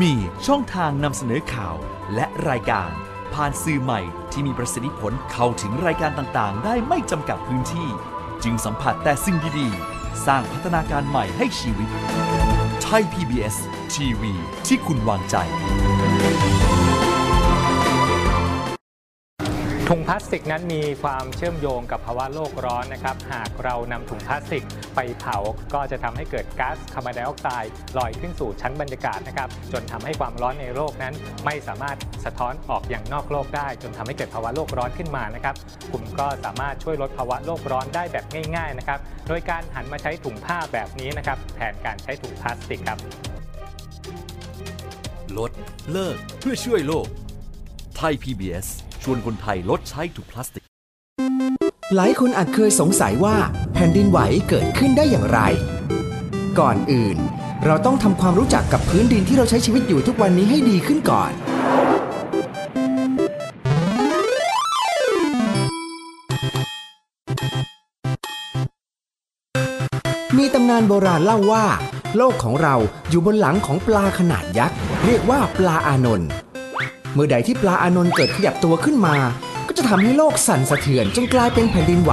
[0.00, 0.12] มี
[0.46, 1.76] ช่องทางนำเสนอข่าว
[2.14, 2.90] และรายการ
[3.34, 4.00] ผ่านสื่อใหม่
[4.32, 7.88] ที่มีประสิทธิผลเข้าถึงรายการต่างๆ ได้ไม่จำกัดพื้นที่
[8.42, 11.88] จึงสัมผัสแต่สิ่งดีๆ สร้างพัฒนาการใหม่ให้ชีวิต
[12.82, 13.56] ไทย PBS
[13.94, 14.32] ทีวี
[14.66, 15.36] ที่คุณวางใจ
[19.94, 25.36] ถุงพลาสติกนั้นมีความเชื่อมโยงกับภาวะโลกร้อนนะครับ หากเรานำถุงพลาสติกไปเผา
[25.74, 35.54] ก็จะทำให้เกิดก๊าซคาร์บอนไดออกไซด์ลอยขึ้นสู่ชั้นบรรยากาศนะครับ จนทำให้ความร้อนในโลกนั้น ไม่สามารถสะท้อนออกอย่างนอกโลกได้ จนทำให้เกิดภาวะโลกร้อนขึ้นมานะครับ
[35.92, 38.24] คุณก็สามารถช่วยลดภาวะโลกร้อนได้แบบ
[38.56, 42.98] ง่าย ๆนะครับ โดยการหันมาใช้ถุงผ้าแบบนี้นะครับแทนการใช้ถุงพลาสติกครับ
[45.38, 45.50] ลด
[45.90, 47.06] เลิกเพื่อช่วยโลก
[47.96, 48.68] ไทย PBS
[49.04, 50.64] ชวนคนไทยลดใช้ถุงพลาสติก
[51.94, 53.36] หลายคนอาจเคยสงสัยว่า
[53.74, 55.40] แผ่นดินไหวเกิดขึ้นได้อย่างไร
[56.58, 57.16] ก่อนอื่น
[57.64, 61.32] เราต้องทำความรู้จักกับพื้นดินที่เราใช้ชีวิตอยู่ทุกวันนี้ให้ดีขึ้นก่อน
[70.38, 71.64] มีตำนานโบราณเล่าว่า
[72.16, 72.74] โลกของเรา
[73.10, 76.30] อยู่บนหลังของปลาขนาดยักษ์ เรียกว่าปลาอานนท์
[77.14, 79.16] เมื่อใดที่ปลาอานนท์เกิดขยับตัวขึ้นมา
[79.68, 82.12] ก็จะทำให้โลกสั่นสะเทือนจนกลายเป็นแผ่นดินไหว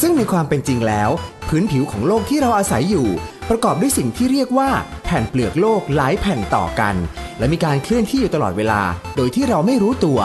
[0.00, 1.10] ซึ่งในความเป็นจริงแล้ว
[1.48, 3.08] พื้นผิวของโลกที่เราอาศัยอยู่
[3.50, 4.70] ประกอบด้วยสิ่งที่เรียกว่า
[5.04, 6.94] แผ่นเปลือกโลกหลายแผ่นต่อกัน
[7.38, 8.80] และมีการเคลื่อนที่อยู่ตลอดเวลา
[9.16, 10.20] โดยที่เราไม่รู้ตัว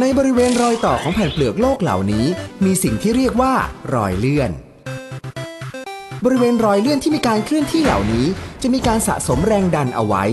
[0.00, 2.26] ในบริเวณรอยต่อของแผ่นเปลือกโลกเหล่านี้
[2.64, 3.52] มีสิ่งที่เรียกว่า
[3.94, 4.50] รอยเลื่อน
[6.24, 8.26] บริเวณรอยเลื่อนที่มีการเคลื่อนที่เหล่านี้
[8.62, 10.24] จะมีการสะสมแรงดันเอาไว้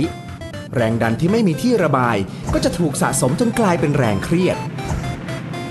[0.75, 2.17] แรงดันที่ไม่มีที่ระบาย
[2.54, 4.58] ก็จะถูกสะสมจนกลายเป็นแรงเครียด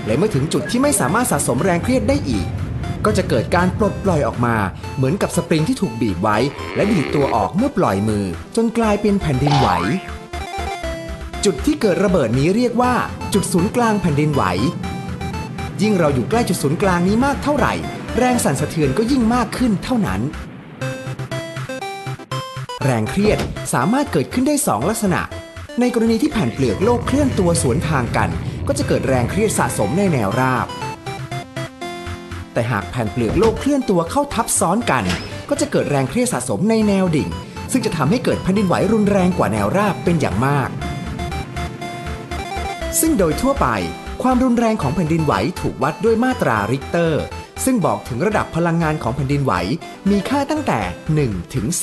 [0.05, 2.47] และเมื่อถึงจุดที่ไม่สามารถสะสมแรงเครียดได้อีก
[3.05, 4.55] ก็จะเกิดการปลดปล่อยออกมา
[4.95, 6.37] เหมือนกับสปริงที่ถูกบีบไว้
[6.75, 9.67] และดีดตัวออกเมื่อปล่อยมือ จนกลายเป็นแผ่นดินไหว
[11.45, 12.93] จุดที่เกิดระเบิดนี้เรียกว่า
[13.33, 14.43] จุดศูนย์กลางแผ่นดินไหว
[15.81, 17.73] ยิ่งเราอยู่ใกล้จุดศูนย์กลางนี้มากเท่าไหร่
[18.19, 20.21] แรงสั่นสะเทือนก็ยิ่งมากขึ้นเท่านั้น
[22.83, 23.39] แรงเครียด
[23.73, 25.21] สามารถเกิดขึ้นได้ 2 ลักษณะ
[25.79, 28.29] ในกรณีที่แผ่นเปลือกโลกเคลื่อนตัวสวนทางกัน
[28.67, 30.67] ก็จะเกิดแรงเครียดสะสมในแนวราบ
[32.53, 35.03] แต่หากแผ่นเปลือกโลกเคลื่อนตัวเข้าทับซ้อนกัน
[35.49, 37.29] ก็จะเกิดแรงเครียดสะสมในแนวดิ่ง
[37.71, 40.69] ซึ่งจะทำให้เกิดแผ่นดินไหวรุนแรงกว่าแนวราบเป็นอย่างมาก
[42.99, 43.67] ซึ่งโดยทั่วไป
[44.23, 47.23] ความรุนแรงของแผ่นดินไหวถูกวัดด้วยมาตราริกเตอร์
[47.65, 49.53] ซึ่งบอกถึงระดับพลังงานของแผ่นดินไหว
[50.09, 50.79] มีค่าตั้งแต่
[51.17, 51.77] 1 ถึง 10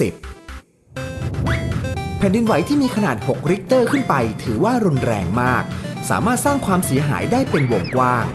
[2.18, 5.64] แผ่นดินไหวที่มีขนาด 6 ริกเตอร์ขึ้นไป ถือว่ารุนแรงมาก
[6.10, 8.26] สามารถสร้างความเสียหายได้เป็นวงกว้าง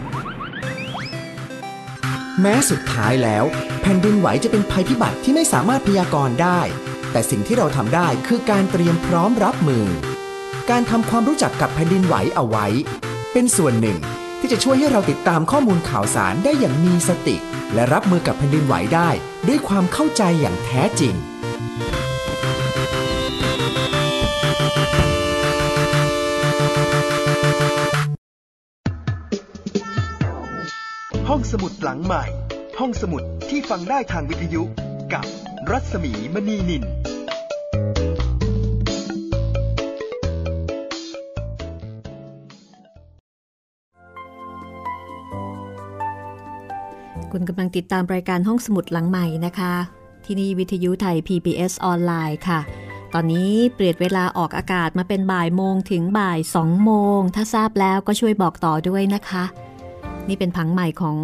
[2.40, 3.44] แม้สุดท้ายแล้ว
[3.82, 6.60] แผ่นดินไหวจะเป็นภัยพิบัติที่ไม่สามารถพยากรณ์ได้
[7.12, 9.86] แต่สิ่งที่เราทำได้คือการเตรียมพร้อมรับมือ
[10.70, 12.66] การทำความรู้จักกับแผ่นดินไหวเอาไว้
[13.32, 13.98] เป็นส่วนหนึ่ง
[14.46, 17.36] ที่จะช่วยให้เราติดตามข้อมูลข่าวสารได้อย่างมีสติ
[17.74, 19.10] และรับมือกับแผ่นดินไหวได้
[19.48, 21.14] ด้วยความเข้าใจอย่างแท้จริง
[31.28, 32.24] ห้องสมุดหลังใหม่
[32.78, 34.62] ห้องสมุดที่ฟังได้ทางวิทยุ
[35.12, 35.26] กับ
[35.70, 36.84] รัศมีมณีนิน
[47.36, 49.74] คุณกำลังติดตามรายการห้องสมุดหลังใหม่นะคะ
[50.24, 52.60] ที่นี่วิทยุไทย PBS ออนไลน์ค่ะ
[53.14, 59.44] ตอนนี้เปลี่ยนเวลาออกอากาศมาเป็นบ่ายโมงถึงบ่ายสองโมง ถ้าทราบแล้วก็ช่วยบอกต่อด้วยนะคะ
[60.28, 61.16] นี่เป็นผังใหม่ของ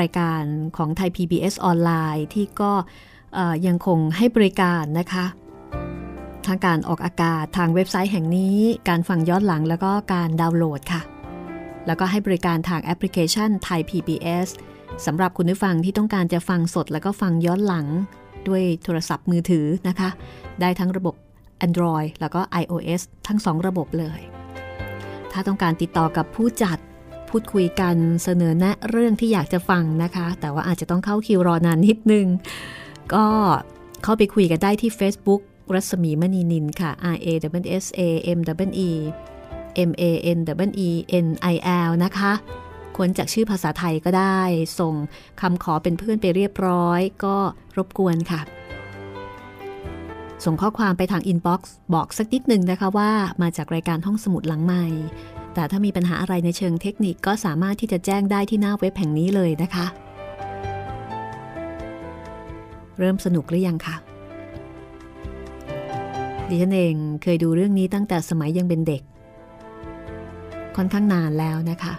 [0.00, 0.42] รายการ
[0.76, 2.72] ของไทย PBS ออนไลน์ที่ก็
[3.66, 5.24] ยังคงให้บริการนะคะ
[6.46, 11.02] ทางการออกอากาศทางเว็บไซต์แห่งนี้ การฟังย้อนหลังแล้วก็การดาวน์โหลดค่ะ
[11.86, 14.48] แล้วก็ให้บริการทางแอปพลิเคชันไทย PBS
[15.06, 17.86] สำหรับคุณผู้ฟังที่ต้องการจะฟังสดแล้วก็ฟังย้อนหลัง
[18.48, 20.08] ด้วยโทรศัพท์มือถือนะคะ
[20.60, 21.14] ได้ทั้งระบบ
[21.66, 24.20] Android แล้วก็ iOS ทั้ง2ระบบเลย
[25.32, 26.78] ถ้าต้องการติดต่อกับผู้จัด
[27.28, 32.26] พูดคุยกันเสนอแนะเรื่องที่อยากจะฟังนะคะ แต่ว่าอาจจะต้องเข้าคิวรอนานนิดนึง
[33.14, 33.26] ก็
[34.02, 35.40] เข้าไปคุยกันได้ที่ Facebook
[35.74, 37.26] รัศมีมณีนินค่ะ R A
[37.62, 38.00] W S A
[38.36, 38.90] M W E
[39.88, 40.02] M A
[40.36, 40.90] N W E
[41.24, 41.56] N I
[41.88, 42.32] L นะคะ
[42.98, 44.40] ค้นจากชื่อภาษาไทยก็ได้
[44.78, 44.94] ส่ง
[45.40, 47.36] คำขอเป็นเพื่อนไปเรียบร้อย ก็
[47.76, 48.40] รบกวนค่ะ
[50.44, 53.10] ส่งข้อความไปทาง inbox บอกสักนิดหนึ่งนะคะว่า
[53.42, 54.84] มาจากรายการห้องสมุดหลังใหม่
[55.54, 59.86] แต่ถ้ามีปัญหาอะไรในเชิงเทคนิคก็สามารถที่จะแจ้งได้ที่หน้าเว็บแห่งนี้เลยนะคะ
[62.98, 63.96] เริ่มสนุกหรือยังคะ
[66.48, 69.02] ดิฉันเองเคยดูเรื่องนี้ตั้งแต่สมัยยังเป็นเด็ก
[70.76, 71.94] ค่อนข้างนานแล้วนะคะ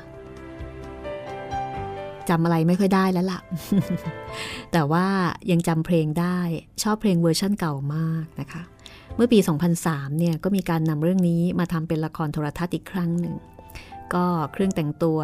[2.29, 3.39] จำอะไรไม่ค่อยได้แล้วละค่ะ
[4.71, 5.05] แต่ว่า
[5.51, 6.39] ยังจำเพลงได้
[6.83, 8.61] ชอบเพลงเวอร์ชั่นเก่ามากนะคะ
[9.15, 9.39] เมื่อปี
[9.79, 13.35] 2003 เนี่ยก็มีการนำเรื่องนี้มาทำเป็นละครโทรทัศน์อีกครั้งหนึ่ง
[14.13, 15.19] ก็เครื่องแต่งตัว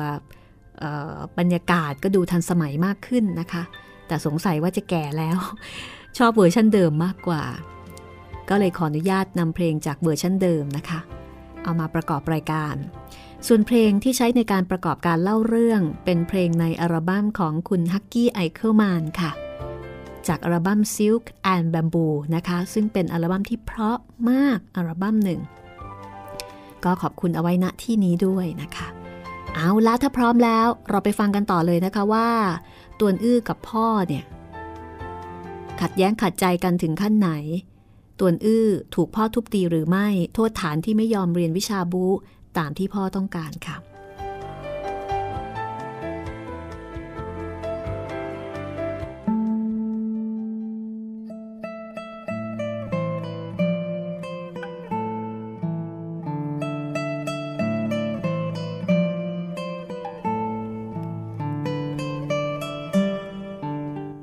[1.40, 3.64] บรรยากาศก็ดูทันสมัยมากขึ้นนะคะ
[4.08, 5.38] แต่สงสัยว่าจะแก่แล้ว
[6.18, 7.44] ชอบเวอร์ชันเดิมมากกว่า
[8.50, 11.00] ก็เลยขออนุญาตนำเพลงจากเวอร์ชันเดิมนะคะ
[11.64, 12.76] เอามาประกอบรายการ
[13.50, 19.32] ส่วนเพลงที่ใช้ในการประกอบการเล่าเรื่อง เป็นเพลงในอัลบั้มของคุณฮักกี้ไอเคิลแมนค่ะ
[20.28, 23.98] จากอัลบั้ม Silk and Bamboo นะคะ ซึ่งเป็นอัลบั้มที่เพราะ
[24.30, 25.40] มากอัลบั้มหนึ่ง
[26.84, 28.88] ก็ขอบคุณเอาไว้ณที่นี้ด้วยนะคะ
[29.56, 32.30] เอาละถ้าพร้อมแล้วเราไปฟังกันต่อเลยนะคะว่า
[33.00, 34.24] ตัวอื้อกับพ่อเนี่ย
[35.82, 37.30] ขัดแย้งขัดใจกันถึงขั้นไหน
[38.20, 42.06] ตัวอื้อถูกพ่อทุบตีหรือไม่ โทษฐานที่ไม่ยอมเรียนวิชาบู
[42.58, 43.78] ตามที่พ่อต้องการค่ะ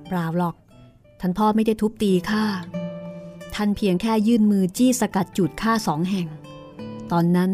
[0.09, 0.57] เปล่าหรอก
[1.21, 2.45] ท่านพ่อไม่ได้ทุบตีข้า
[3.55, 6.29] ท่านเพียงแค่ยื่นมือจี้สกัดจุดข้าสองแห่ง
[7.13, 7.51] ตอนนั้น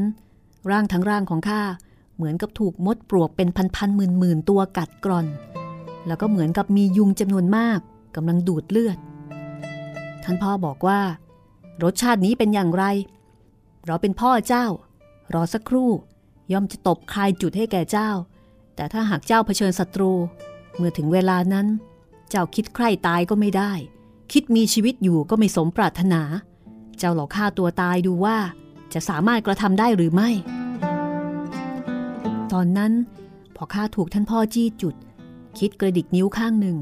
[0.70, 1.62] ร่างทั้งร่างของข้า
[2.16, 5.26] เหมือนกับถูกมดปลวกเป็นพันๆหมื่นๆตัวกัดกร่อน
[6.06, 7.80] แล้วก็เหมือนกับมียุงจำนวนมาก
[8.16, 8.98] กำลังดูดเลือด
[10.24, 11.00] ท่านพ่อบอกว่า
[11.82, 12.84] รสชาตินี้เป็นอย่างไร
[13.86, 14.66] เราเป็นพ่อเจ้า
[15.34, 15.90] รอสักครู่
[16.52, 18.10] ย่อมจะตบคลายจุดให้แก่เจ้า
[18.76, 20.12] แต่ถ้าหากเจ้าเผชิญศัตรู
[20.76, 21.66] เมื่อถึงเวลานั้น
[22.30, 23.72] เจ้าคิดใคร่ตายก็ไม่ได้
[24.32, 26.22] คิดมีชีวิตอยู่ก็ไม่สมปรารถนา
[26.98, 28.38] เจ้าหลอกฆ่าตัวตายดูว่า
[28.94, 30.30] จะสามารถกระทำได้หรือไม่
[32.52, 32.92] ตอนนั้น
[33.56, 34.94] พอข้าถูกท่านพ่อจี้จุด
[35.58, 36.76] คิดกระดิกนิ้วข้างหนึ่ง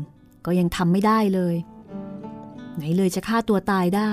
[0.46, 1.56] ก็ยังทำไม่ได้เลย
[2.76, 4.10] ไหนเลยจะฆ่าตัวตายได้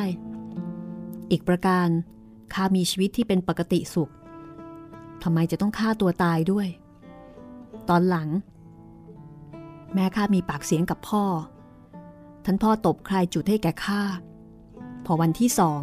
[1.32, 1.88] อีกประการ
[2.54, 4.12] ข้ามีชีวิตที่เป็นปกติสุข
[5.24, 6.68] ทำไมจะต้องฆ่าตัวตายด้วย
[7.90, 8.30] ตอนหลัง
[9.94, 11.24] แม่ข้ามีปากเสียงกับพ่อ
[12.46, 14.02] ท่านพ่อตบใคลายจุดให้แก่ข้า
[15.06, 15.82] พอวันที่สอง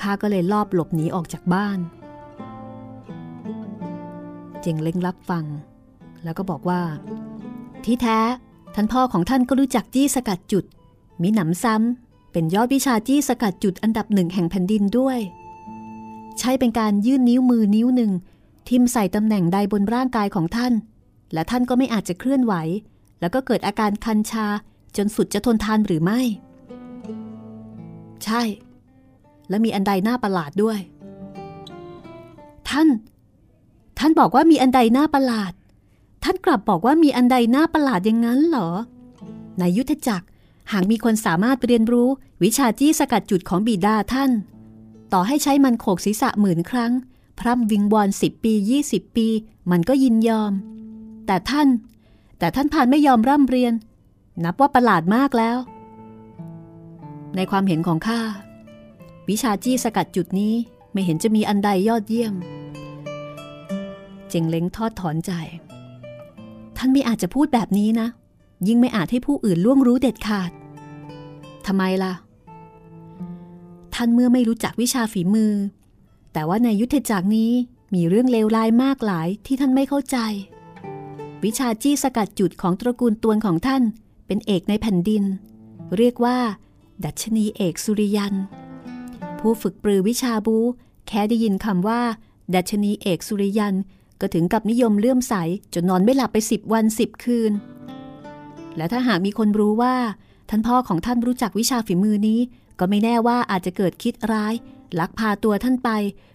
[0.00, 1.78] ข้าก็เลยลอบหลบหนีออกจากบ้าน
[4.60, 5.44] เจงเล้งรับฟัง
[6.24, 6.82] แล้วก็บอกว่า
[7.84, 8.18] ที่แท้
[8.74, 10.64] ท่านพ่อของท่านก็รู้จักจี้สกัดจุด
[11.22, 15.18] มีหนำซ้ำเป็นยอดวิชาจี้สกัดจุดอันดับหนึ่งแห่งแผ่นดินด้วย
[16.38, 18.12] ใช้เป็นการยื่นนิ้วมือนิ้วหนึ่ง
[18.68, 20.72] ทิมใส่ตำแหน่งใดบนร่างกายของท่าน
[21.32, 22.54] และท่านก็ไม่อาจจะเคลื่อนไหว
[23.20, 24.46] แล้วก็เกิดอาการคันชา
[24.96, 26.20] จนสุดจะทนทานหรือไม่
[28.24, 28.42] ใช่
[29.48, 30.78] และมีอันใดหน้าประหลาดด้วย
[32.68, 32.88] ท่าน
[33.98, 35.52] ท่านบอกว่ามีอันใดหน้าประหลาด
[36.24, 38.70] ท่านกลับบอกว่ามีอันใดหน้าประหลาดอย่างนั้นเหรอ
[39.58, 40.26] ในยุทธจักร
[40.72, 42.08] หากมีคนสามารถเรียนรู้
[42.42, 44.30] วิชาจี้สกัดจุดของบิดาท่าน
[45.12, 46.92] ต่อให้ใช้มันโขกศีรษะหมื่นครั้ง
[47.38, 49.28] พร่ำวิงวอนสิบปียี่สิบปี
[49.70, 50.52] มันก็ยินยอม
[51.26, 51.68] แต่ท่าน
[52.38, 53.72] แต่ท่านผ่านไม่ยอมร่ำเรียน
[54.44, 55.58] นับว่าประหลาดมากแล้ว
[57.36, 58.20] ในความเห็นของข้า
[59.28, 60.54] วิชาจี้สกัดจุดนี้
[60.92, 62.34] ไม่เห็นจะมีอันใดยอดเยี่ยม
[64.28, 65.32] เจงเล้งทอดถอนใจ
[66.76, 68.08] ท่านไม่อาจจะพูดแบบนี้นะ
[68.68, 70.50] ยิ่งไม่อาจให้ผู้อื่นล่วงรู้เด็ดขาด
[71.66, 72.14] ทำไมล่ะ
[73.94, 75.52] ท่านเมื่อไม่รู้จักวิชาฝีมือ
[76.32, 77.52] แต่ว่าในยุทธจักรนี้
[77.94, 80.16] มีเรื่องเลวร้ายมากหลายที่ท่านไม่เข้าใจ
[81.44, 83.82] วิชาจี้สกัดจุดของตระกูลตวนของท่าน
[84.26, 85.24] เป็นเอกในแผ่นดิน
[85.96, 86.38] เรียกว่า
[87.04, 88.34] ดัชนีเอกสุริยัน
[89.40, 90.56] ผู้ฝึกปรือวิชาบู
[91.08, 92.00] แค่ได้ยินคำว่า
[92.54, 93.74] ดัชนีเอกสุริยัน
[94.20, 95.34] ก็ถึงกับนิยมเลื่อมใส
[95.74, 97.52] จนนอนไม่หลับไปสิบวันสิบคืน
[98.76, 99.96] และถ้าหากมีคนรู้ว่า
[100.50, 102.40] ท่านพ่อของท่านรู้จักวิชาฝีมือนี้
[102.78, 104.54] ก็ไม่แน่ว่าอาจจะเกิดคิดร้าย
[104.98, 105.90] ลักพาตัวท่านไป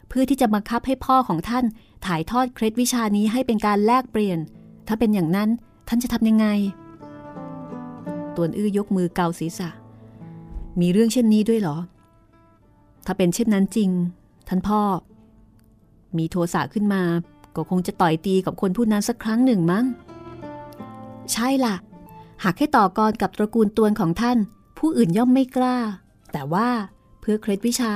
[0.10, 1.66] เพื่อที่จะบังคับให้พ่อของท่าน
[2.06, 4.40] ถ่ายทอดเคล็ดวิชานี้ให้เป็นการแลกเปลี่ยน
[4.88, 5.50] ถ้าเป็นอย่างนั้น
[5.88, 6.48] ท่านจะทำยังไง
[8.36, 9.70] ตวนอื้อยกมือเกาศีรษะ
[10.80, 11.78] มีเรื่องเช่นนี้ด้วยเหรอ
[13.12, 13.90] ถ้าเป็นเช่นนั้นจริง
[14.48, 14.82] ท่านพ่อ
[16.18, 17.04] มีโทสะขึ้นมา
[17.56, 19.86] ก็คงจะต่อยตีกับคนผู้นั้นสักครั้งหนึ่งมั้ง
[21.32, 21.76] ใช่ล่ะ
[22.44, 24.38] หากให้ต่อกรกับตระกูลตวนของท่าน
[24.78, 25.78] ผู้อื่นย่อมไม่กล้า
[26.32, 26.70] แต่ว่า
[27.22, 27.94] เพื่อเคล็ดวิชา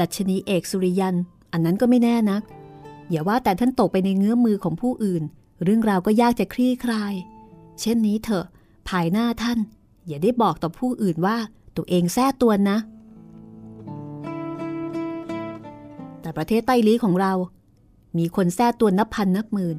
[0.00, 1.16] ดัชนีเอกสุริยัน
[1.52, 2.42] อันนั้นก็ไม่แน่นัก
[3.10, 5.22] อย่าว่าแต่ท่านตกไปในเงื้อมือของผู้อื่น
[5.62, 7.14] เรื่องราวก็ยากจะคลี่คลาย
[7.80, 8.46] เช่นนี้เถอะ
[8.88, 9.58] ภายหน้าท่าน
[10.06, 11.36] อย่าได้บอกต่อผู้อื่นว่า
[11.76, 12.78] ตัวเองแท้ตัวนะ
[16.26, 17.32] แต่ประเทศใต้ลี้ของเรา
[18.18, 19.76] มีคนแท้ตัวนับพันนับหมื่น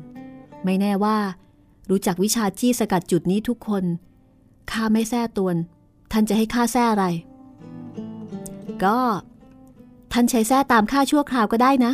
[0.63, 1.17] ไม่แน่ว่า
[1.89, 3.83] รู้จักวิชาจี้สกัดจุดนี้ทุกคน
[4.71, 5.55] ข้าไม่แท้ตัวน
[6.11, 7.05] ท่านจะให้ข้าแท้อะไร
[8.83, 8.99] ก็
[10.13, 11.93] ท่านใช้แท้ตามข้าชั่วคราวก็ได้นะ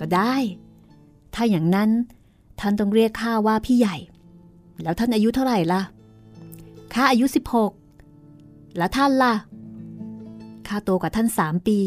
[0.00, 0.34] ก็ได้
[1.34, 1.90] ถ้าอย่างนั้น
[2.60, 3.96] ท่านต้องเรียกข้าว่าพี่ใหญ่
[4.82, 5.82] แล้วท่านอายุเท่าไหร่ล่ะ
[6.94, 7.26] ข้าอายุ
[8.06, 9.34] 16 แล้วท่านล่ะ
[10.66, 11.78] ข้าโตกว่าท่านสามปี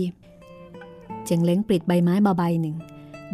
[1.25, 2.75] เจงเล้งปลิดใบไม้มาใบหนึ่ง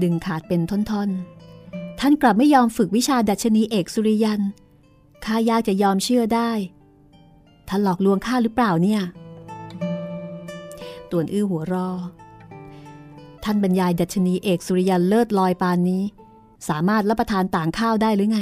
[0.01, 4.41] ดึงขาดเป็นท่อนๆ ท่านกลับไม่ยอมฝึกวิชาดัชนีเอกสุริยัน
[5.25, 6.51] ข้ายากจะยอมเชื่อได้
[7.67, 9.01] ท่านหลอกลวงข้าหรือเปล่าเนี่ย
[11.11, 11.89] ตวนอื้อหัวรอ
[13.43, 16.03] ท่านบรรยายดัชนีเอกสุริยันเลิศลอยปานนี้
[16.69, 18.39] สามารถรับประทานต่างข้าวได้หรือไง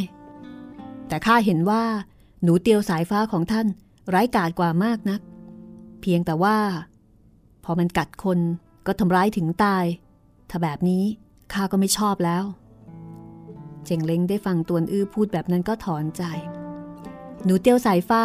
[1.08, 1.84] แต่ข้าเห็นว่า
[2.44, 3.68] หนูเตียวสายฟ้าของท่าน
[4.10, 5.22] ไร้กาจกว่ามากนัก
[6.02, 6.58] เพียงแต่ว่า
[7.64, 8.40] พอมันกัดคน
[8.90, 9.86] ก็ทำร้ายถึงตาย
[10.50, 11.04] ถ้าแบบนี้
[11.54, 12.44] ข้าก็ไม่ชอบแล้ว
[13.86, 16.24] เจงเล้งได้ฟังตวนอื้อพูดแบบนั้นก็ถอนใจ
[17.44, 18.22] หนูเตียวสายฟ้า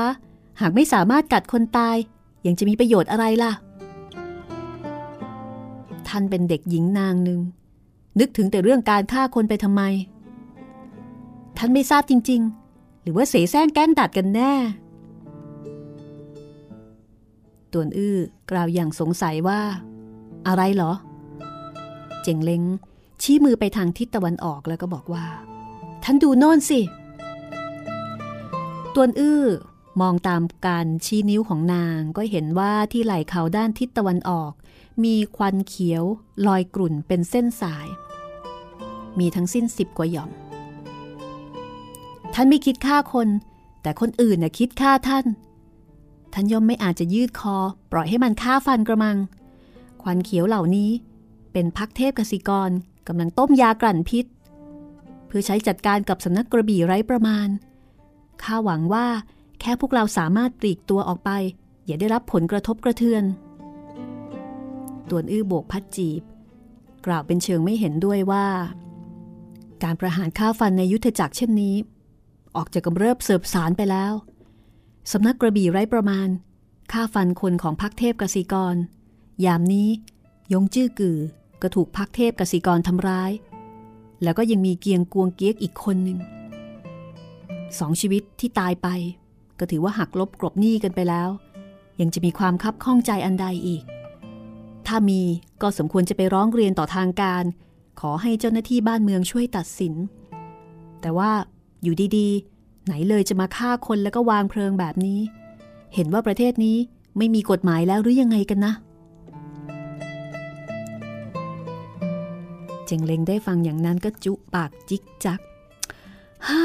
[0.61, 1.97] หากไม่สามารถกัดคนตาย
[2.47, 3.53] ยังจะมีประโยชน์อะไรล่ะ
[6.09, 7.41] ท่านเป็นเด็กหญิงนางหนึ่ง
[8.19, 9.83] นึกถึงแต่เรื่องการฆ่าคนไปทำไม
[11.57, 12.41] ท่านไม่ทราบจริง
[12.73, 14.55] ๆ หรือว่าเสแสร้งแกล้งดัดกันแน่
[17.73, 18.17] ตวนอื้อ
[18.51, 19.61] กล่าวอย่างสงสัยว่า
[20.49, 20.93] อะไรเหรอ
[22.23, 22.63] เจงเล้ง
[23.23, 25.27] ชี้มือไปทางทิศตะวันออกแล้วก็บอกว่า
[26.05, 26.81] ท่านดูโน่นสิ
[28.95, 29.45] ตวนอื้อ
[30.01, 34.53] มองตามการชี้นิ้วของนางก็เห็นว่าที่ไหล่เขาด้านทิศตะวันออก
[35.05, 36.05] มีควันเขียว
[36.47, 37.87] ลอยกลุ่นเป็นเส้นสาย
[39.19, 40.31] มีทั้งสิ้นสิบกว่าหย่อม
[42.35, 43.29] ท่านไม่คิดฆ่าคน
[43.83, 45.27] แต่คนอื่นน่ะคิดฆ่าท่าน
[46.33, 47.57] ท่านย่อมไม่อาจจะยืดคอ
[47.93, 49.17] ปล่อยให้มันฆ่าฟันกระมัง
[50.05, 50.91] ควันเขียวเหล่านี้
[51.53, 52.71] เป็นพักเทพกสิกร
[53.09, 54.27] กำลังต้มยากลั่นพิษ
[55.27, 57.49] เพื่อใช้จัดการกับสำนักกระบี่ไร้ประมาณ
[58.43, 59.07] ข้าหวังว่า
[59.61, 61.31] แค่พวกเราสามารถปลีกตัวออกไป
[61.87, 63.25] อย่าได้รับผลกระทบกระเทือน
[65.11, 66.23] ตวนอื้อโบกพัดจีบ
[67.07, 68.47] กล่าวเป็นเชิงไม่เห็นด้วยว่า
[69.83, 71.77] การประหารฆ่าฟันในยุทธจักรเช่นนี้
[72.57, 74.13] ออกจากกำเริบเสบสารไปแล้ว
[75.13, 76.29] สำนักกระบี่ไร้ประมาณ
[76.93, 78.77] ฆ่าฟันคนของพักเทพกสิกร
[79.45, 79.89] ยามนี้
[80.53, 81.19] ยงจื้อกือ
[81.63, 83.31] ก็ถูกพักเทพกสิกรทำร้าย
[84.23, 86.19] แล้วก็ยังมีเกียงกวงเกียกอีกคนหนึ่ง
[87.79, 88.89] สองชีวิตที่ตายไป
[89.59, 91.29] ก็ถือว่าหักลบกลบหนี้กันไปแล้ว
[92.01, 93.83] ยังจะมีความคับข้องใจอันใดอีก
[94.87, 95.21] ถ้ามี
[95.63, 97.45] ก็สมควรจะไปร้องเรียนต่อทางการ
[98.01, 99.95] ขอให้เจ้าหน้าที่บ้านเมืองช่วยตัดสิน
[101.01, 101.31] แต่ว่า
[101.83, 105.21] อยู่ดีๆ ไหนเลยจะมาฆ่าคนแล้วก็วางเพลิงแบบนี้
[105.95, 106.77] เห็นว่าประเทศนี้
[107.19, 108.73] ไม่มีกฎหมายแล้วหรือยังไงกันนะ
[112.87, 115.41] เจงเล็งได้ฟังอย่างนั้นก็จุปากจิกจัก
[116.49, 116.63] ฮ่า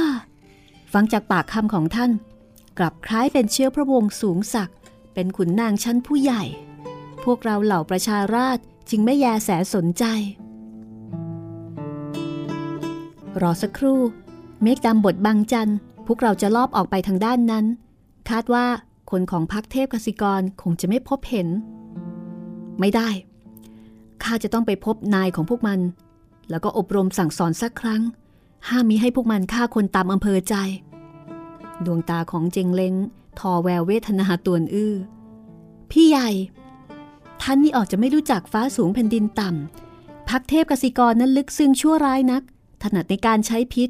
[0.94, 2.12] ฟังจากปากคำของท่าน
[2.78, 4.78] กลับคล้ายเป็นเชื้อพระวงศ์สูงศักดิ์
[5.14, 6.44] เป็นขุนนางชั้นผู้ใหญ่
[7.24, 8.58] พวกเราเหล่าประชาราช
[8.90, 10.04] จึงไม่แยแสสนใจ
[13.42, 14.02] รอสักครู่
[14.64, 17.66] เมฆดำบดบังจันทร์พวกเราจะลอบออกไปทางด้านนั้น
[18.30, 18.66] คาดว่า
[19.12, 21.48] คนของพักเทพกสิกรคงจะไม่พบเห็น
[22.80, 23.10] ไม่ได้
[24.24, 25.80] ข้าจะต้องไปพบนายของพวกมัน
[26.50, 28.02] แล้วก็อบรมสั่งสอนสักครั้ง
[28.70, 30.56] ห้ามมิให้พวกมันฆ่าคนตามอำเภอใจ
[31.86, 32.96] ดวงตาของเจงเล้ง
[33.40, 34.94] ทอแววเวทนาตวนอื้อ
[35.92, 36.30] พี่ใหญ่
[37.42, 42.44] ท่านนี่ออกจะไม่รู้จักฟ้าสูงแผ่นดินต่ำพักเทพกสิกรนั้นลึกซึ้งชั่วร้ายนัก
[42.84, 43.90] ถนัดในการใช้พิษ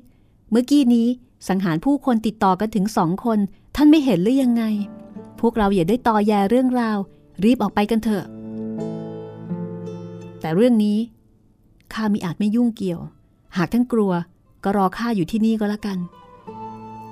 [0.52, 1.08] เมื่อกี้นี้
[1.48, 3.40] สังหารผู้คนติดต่อกันถึงสองคน
[3.76, 4.64] ท่านไม่เห็นหรือยังไง
[5.40, 6.98] พวกเราอย่าได้ตอแยเรื่องราว
[7.44, 8.26] รีบออกไปกันเถอะ
[10.42, 10.98] แต่เรื่องนี้
[11.94, 13.00] ข้ามิอาจไม่ยุ่งเกี่ยว
[13.58, 14.12] หากท่านกลัว
[14.64, 16.00] ก็รอข้าอยู่ที่นี่ก็แล้วกัน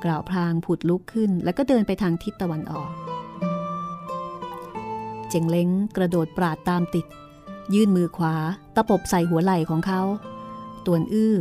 [0.04, 2.92] กล่าวพลางผุดลุกขึ้น แล้วก็เดินไปทางทิศตะวันออก
[5.30, 7.06] เจงเล้งกระโดดปราดตามติด
[7.74, 8.36] ยื่นมือขวา
[8.76, 10.02] ตะปบใส่หัวไหล่ของเขา
[10.86, 11.36] ตวนอื้อ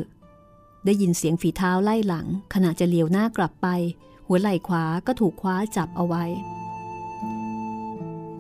[0.84, 3.68] ได้ยินเสียงฝีเท้าไล่หลัง ขณะจะเลี้ยวหน้ากลับไป
[4.26, 6.24] หัวไหล่ขวาก็ถูกคว้าจับเอาไว้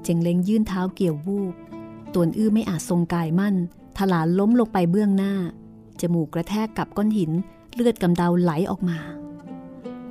[0.02, 1.54] เจงเล้งยื่นเท้าเกี่ยววูบ
[2.14, 3.56] ตวนอื้อไม่อาจทรงกายมั่น
[3.98, 5.34] ถลาล้มลงไปเบื้องหน้า
[6.00, 7.32] จมูกกระแทกกับก้อนหิน
[7.74, 8.98] เลือดกำเดาไหลออกมา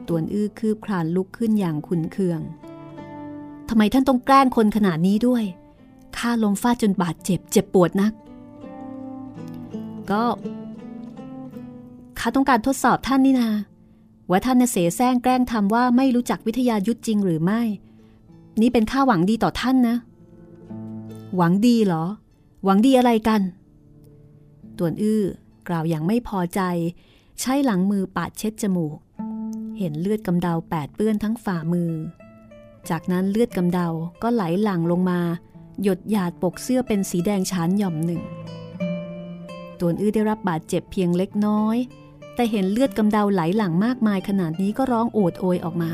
[0.08, 2.40] ตวนอื้อคืบคลานลุกขึ้นอย่างขุนเคือง
[3.70, 5.44] ทำไมท่านต้องแกล้งคนขนาดนี้ด้วย
[6.18, 8.14] ข้าลมฟาดจนบาดเจ็บ เจ็บปวดนัก
[10.12, 10.24] ก็
[12.20, 13.50] ข้าต้องการทดสอบท่านนี่นา
[14.30, 17.62] ว่าท่านน่ะเสแสร้งแกล้งทำว่าไม่รู้จักวิทยายุทธจริงหรือไม่
[18.62, 19.96] นี่เป็นข้าหวังดีต่อท่านนะ
[21.36, 22.06] หวังดีเหรอ
[22.64, 23.42] หวังดีอะไรกัน
[24.80, 25.24] ตวนอื้อ
[25.68, 26.62] กล่าวอย่างไม่พอใจ
[27.42, 28.98] ใช้หลังมือปาดเช็ดจมูก
[29.78, 31.92] เห็นเลือดกำเดาแปดเปื้อนทั้งฝ่ามือ
[32.90, 33.88] จากนั้นเลือดกำเดา
[34.22, 35.20] ก็ไหลหลั่งลงมา
[35.82, 38.22] หยดหยาดปกเสื้อเป็นสีแดงฉานหย่อมหนึ่ง
[39.80, 41.78] ตวนอื้อได้รับบาดเจ็บเพียงเล็กน้อย
[42.36, 45.92] แต่เห็นเลือดกำเดาไหลหลั่งมากมายขนาดนี้ก็ร้องโอดโอยออกมา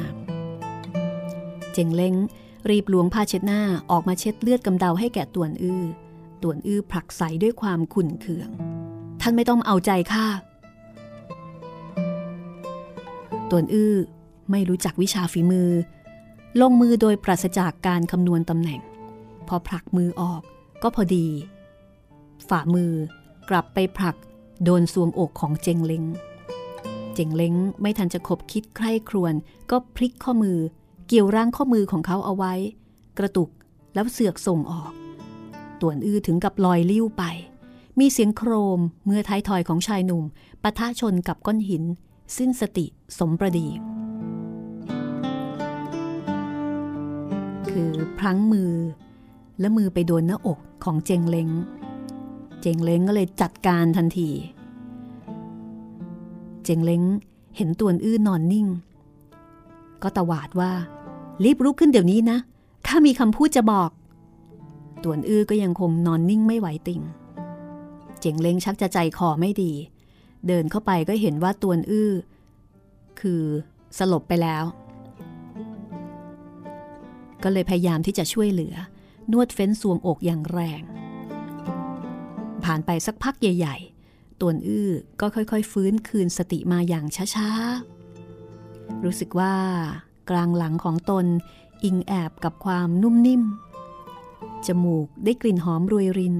[1.73, 2.15] เจงเล้ง
[2.69, 3.61] รีบหลวงผ้าเช็ดหน้า
[3.91, 5.83] ออกมาเช็ดเลือดกำเดาให้แก่ตวนอื้อ
[6.43, 8.49] ตวนอื้อผลักใสด้วยความขุ่นเคือง
[9.21, 10.25] ท่านไม่ต้องเอาใจข้า
[13.49, 13.95] ตวนอื้อ
[14.51, 15.69] ไม่รู้จักวิชาฝีมือ
[16.61, 18.81] ลงมือโดยปราศจากการคำนวณตำแหน่ง
[19.47, 20.41] พอผลักมือออก
[20.83, 21.27] ก็พอดี
[22.49, 22.91] ฝ่ามือ
[23.49, 24.15] กลับไปผลัก
[24.63, 26.03] โดนสวงอกของเจงเล้ง
[27.13, 29.33] เจงเล้งไม่ทันจะคบคิดใคร่ครวญ
[29.71, 30.57] ก็พลิกข้อมือ
[31.07, 32.53] เกี่ยวร่างข้อมือของเขาเอาไว้
[33.17, 33.49] กระตุก
[33.93, 34.91] แล้วเสือกส่งออก
[35.81, 37.23] ต่วนอื้อถึงกับลอยลิ้วไป
[37.99, 40.23] มีเสียงโครมเมื่อท้ายถอยของชายหนุ่ม
[40.63, 41.83] ปะทะชนกับก้อนหิน
[42.37, 42.85] สิ้นสติ
[43.17, 43.67] สมประดี
[47.69, 48.73] คือพลั้งมือ
[49.59, 51.49] และมือไปโดนหน้าอกของเจงเล้ง
[52.61, 54.29] เจงเล้งก็เลยจัดการทันที
[56.63, 57.03] เจงเล้ง
[57.57, 58.67] เห็นตวนอื้อนอนนิ่ง
[60.03, 60.71] ก็ตวาดว่า
[61.43, 62.37] รีบลุกขึ้นเดี๋ยวนี้นะ
[62.87, 63.89] ข้ามีคำพูดจะบอก
[65.03, 67.01] ตวนอื้อก็ยังคงนอนนิ่งไม่ไหวติง
[68.19, 69.73] เจ๋งเล้งชักจะใจคอไม่ดี
[70.47, 72.11] เดินเข้าไปก็เห็นว่าตวนอื้อ
[73.21, 73.43] คือ
[73.97, 74.63] สลบไปแล้ว
[77.43, 78.75] ก็เลยพยายามที่จะช่วยเหลือ
[79.31, 80.81] นวดเฟ้นสวงอกอย่างแรง
[82.63, 83.77] ผ่านไปสักพักใหญ่
[84.09, 84.89] ๆ ตวนอื้อ
[85.21, 89.55] ก็ค่อยๆ ฟื้นคืนสติมาอย่างช้าๆ รู้สึกว่า
[90.29, 91.25] กลางหลังของตน
[91.83, 93.43] อิงแอบกับความนุ่มนิ่ม
[94.67, 96.35] จมูกได้กลิ่นหอมรวยริน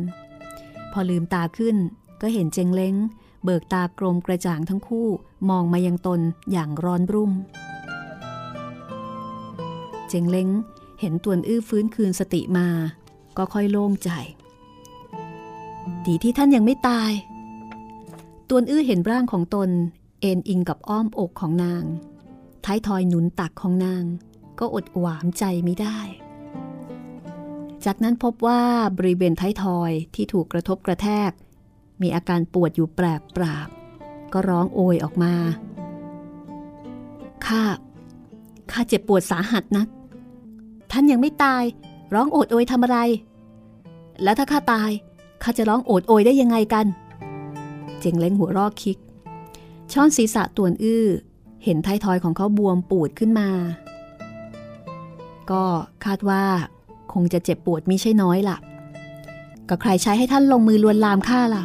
[0.92, 1.78] พอลืมตาขึ้น
[2.22, 2.96] ก็เห็นเจงเล้ง
[3.44, 5.08] เบิกตากลมกระจ่างทั้งคู่
[5.50, 6.22] มองมายังตน
[6.52, 7.32] อย่างร้อนรุ่ม
[10.10, 10.50] เจงเล้ง
[11.00, 12.68] เห็นตวนอื้อฟื้นคืนสติมา
[13.38, 14.10] ก็ค่อยโล่งใจ
[16.06, 17.12] ดีที่ท่านยังไม่ตาย
[18.50, 19.70] ตวนอื้อเห็นร่างของตน
[20.22, 21.84] เอ็นอิงกับอ้อมอกของนาง
[22.66, 24.04] ท้ายทอยหนุนตักของนาง
[24.60, 26.00] ก็อดหวามใจไม่ได้
[27.86, 28.62] จากนั้นพบว่า
[28.98, 31.32] บริเวณท้ายทอยที่ถูกกระทบกระแทก
[32.02, 33.06] มีอาการปวดอยู่แปร
[33.36, 33.70] ปราบ
[34.34, 35.34] ก็ร้องโอยออกมา
[37.46, 37.64] ข้า
[38.72, 39.88] ข้าเจ็บปวดสาหัสนัก
[40.92, 41.64] ท่านยังไม่ตาย
[42.14, 42.98] ร้องโอดโอยทำอะไร
[44.24, 44.92] แล้วถ้าข้าตาย
[45.44, 46.86] ข้าจะร้องโอดโอยได้ยังไงกัน
[48.00, 48.98] เจงเล้งหัวรอกคิก
[49.92, 51.06] ช้อนศีรษะตวนอื้อ
[51.64, 53.50] เห็นท้ายทอยของเขาบวมปูดขึ้นมา
[55.52, 55.64] ก็
[56.06, 56.44] คาดว่า
[57.14, 58.58] คงจะเจ็บปวดมิใช่น้อยล่ะ
[59.70, 61.64] ก็ใครใช้ให้ท่านลงมือลวนลามข้าล่ะ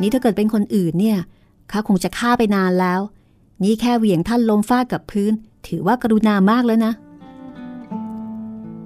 [0.00, 1.18] นี่ถ้าเกิดเป็นคนอื่นเนี่ย
[1.70, 3.00] ข้าคงจะฆ่าไปนานแล้ว
[3.62, 5.32] นี่แค่เหวี่ยงท่านลมฟาดกับพื้น
[5.66, 6.92] ถือว่ากรุณามากแล้วนะ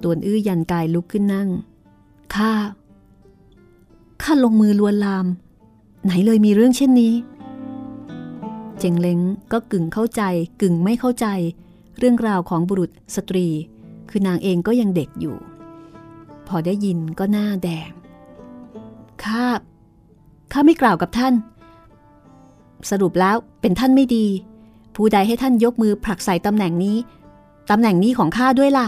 [0.03, 1.49] ตวนอื้อยันกายลุกขึ้นนั่ง
[2.35, 2.51] ข้า
[4.23, 5.25] ข้าลงมือลวนลาม
[6.05, 7.13] ไหนเลยมีเรื่องเช่นนี้
[8.79, 9.19] เจงเล้ง
[9.51, 10.21] ก็กึ่งเข้าใจ
[10.61, 11.27] กึ่งไม่เข้าใจ
[11.97, 13.47] เรื่องราวของบุรุษสตรี
[14.09, 15.35] คือนางเองก็ยังเด็กอยู่
[16.49, 17.91] พอได้ยินก็หน้าแดง
[19.23, 19.45] ข้า
[20.51, 21.33] ข้าไม่กล่าวกับท่าน
[22.89, 24.27] สรุปแล้วเป็นท่านไม่ดี
[24.95, 26.97] ผู้ใดให้ท่านยกมือผลักใส่ตำแหน่งนี้
[27.71, 28.87] ตำแหน่งนี้ของข้าด้วยล่ะ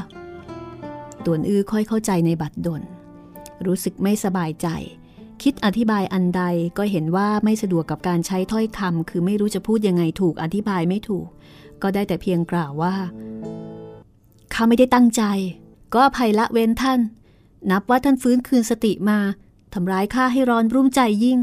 [1.25, 2.81] ตวนอื้อค่อยเข้าใจในบัดดล
[3.65, 4.67] รู้สึกไม่สบายใจ
[5.43, 6.43] คิดอธิบายอันใด
[6.77, 11.27] ก็เห็นว่าไม่สะดวกกับการใช้ถ้อยคำคือไม่รู้จะพูดยังไงถูกอธิบายไม่ถูก
[11.81, 12.93] ก็ได้แต่เพียงกล่าวว่า
[14.53, 15.23] ข้าไม่ได้ตั้งใจ
[15.93, 16.99] ก็อภัยละเว้นท่าน
[17.69, 19.19] นับว่าท่านฟื้นคืนสติมา
[19.73, 21.39] ทำร้ายข้าให้ร้อนรุ่มใจยิ่ง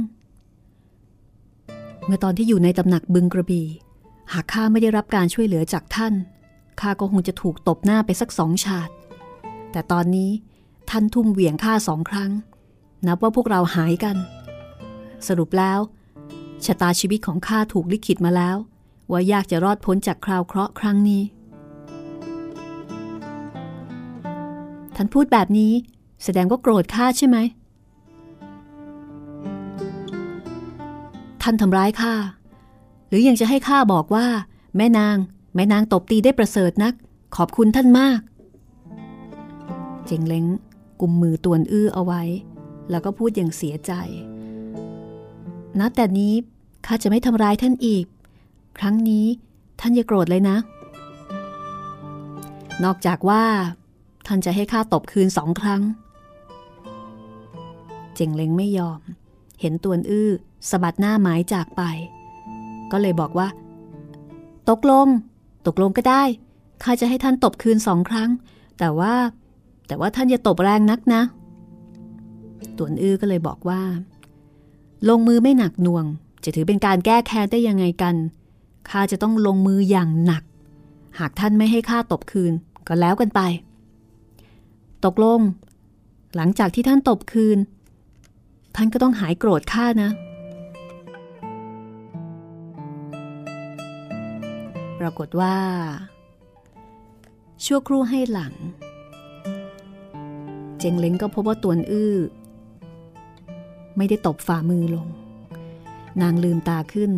[2.05, 3.67] เมื่อตอนที่อยู่ในตำหนักบึงกระบี่
[4.33, 6.15] หากข้าไม่ได้รับการช่วยเหลือจากท่าน
[6.81, 8.91] ข้าก็คงจะถูกตบหน้าไปสักสองฉาด
[9.73, 10.31] แต่ตอนนี้
[10.91, 12.31] ท่านทุ่มเหวี่ยงข้าสองครั้ง
[13.07, 14.17] นับว่าพวกเราหายกัน
[15.27, 15.79] สรุปแล้ว
[16.65, 18.57] ชะตาชีวิตของข้าถูกลิขิตมาแล้ว
[19.11, 21.23] ว่ายากจะรอดพ้นจากคราวเคราะห์ครั้งนี้
[24.97, 25.73] ท่านพูดแบบนี้
[26.25, 27.39] แสดงว่าโกรธข้าใช่ไหม
[31.43, 32.15] ท่านทำร้ายข้า
[33.09, 34.27] หรือยังจะให้ข้าบอกว่า
[34.77, 35.17] แม่นาง
[35.55, 36.95] แม่นางตบตีได้ประเสริฐนัก
[37.37, 38.21] ขอบคุณท่านมาก
[40.07, 40.47] เจงเล้ง
[41.01, 42.23] กุมมือตวนอื้อเอาไว้
[42.91, 43.93] แล้วก็พูดอย่างเสียใจ
[45.81, 46.35] นับแต่นี้
[46.87, 48.05] ข้าจะไม่ทำร้ายท่านอีก
[48.79, 49.27] ครั้งนี้
[49.81, 50.57] ท่านอย่าโกรธเลยนะ
[52.85, 53.45] นอกจากว่า
[54.27, 55.83] ท่านจะให้ข้าตบคืนสองครั้ง
[58.19, 59.01] เจงเล้งไม่ยอม
[59.61, 60.31] เห็นตวนอื้อ
[60.71, 61.83] สะบัดหน้าหมายจากไป
[62.93, 63.49] ก็เลยบอกว่า
[64.69, 65.07] ตกลง
[65.67, 66.23] ตกลงก็ได้
[66.83, 68.31] ข้าจะให้ท่านตบคืนสองครั้ง
[68.79, 69.15] แต่ว่า
[69.87, 71.23] แต่ว่าท่านอย่าตบแรงนักนะ
[72.79, 73.81] ตวนอื้อก็เลยบอกว่า
[75.09, 76.05] ลงมือไม่หนักหน่วง
[76.45, 78.15] จะถือเป็นการแก้แค้นได้ยังไงกัน
[78.91, 80.43] ข้าจะต้องลงมืออย่างหนัก
[81.19, 82.53] หากท่านไม่ให้ข้าตบคืน
[82.87, 83.41] ก็แล้วกันไป
[85.05, 85.41] ตกลง
[86.37, 87.59] หลังจากที่ท่านตบคืน
[88.81, 90.11] ท่านก็ต้องหายโกรธข้านะ
[95.01, 95.57] ปรากฏว่า
[97.65, 98.55] ชั่วครู่ให้หลัง
[100.79, 102.15] เจงเล้งก็พบว่าตวนอื้อ
[103.97, 105.09] ไม่ได้ตบฝ่ามือลง
[106.23, 107.13] นางลืมตาขึ้น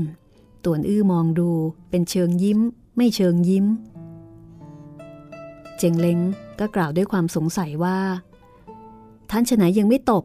[0.65, 1.51] ตวนอื้อมองดู
[1.91, 2.61] เป็นเชิงยิ้ม
[2.97, 3.67] ไม่เชิงยิ้ม
[5.79, 6.19] เจงเล้ง
[6.59, 7.99] ก็กล่าวด้วยความสงสัยว่า
[9.31, 10.25] ท่านฉไหนยังไม่ตบ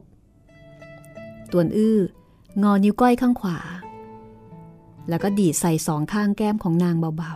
[1.51, 1.99] ตวนอื้อ
[2.63, 3.57] งอนิ้วก้อยข้างขวา
[5.09, 7.33] แล้วก็ดีดใส่สองข้างแก้มของนางเบา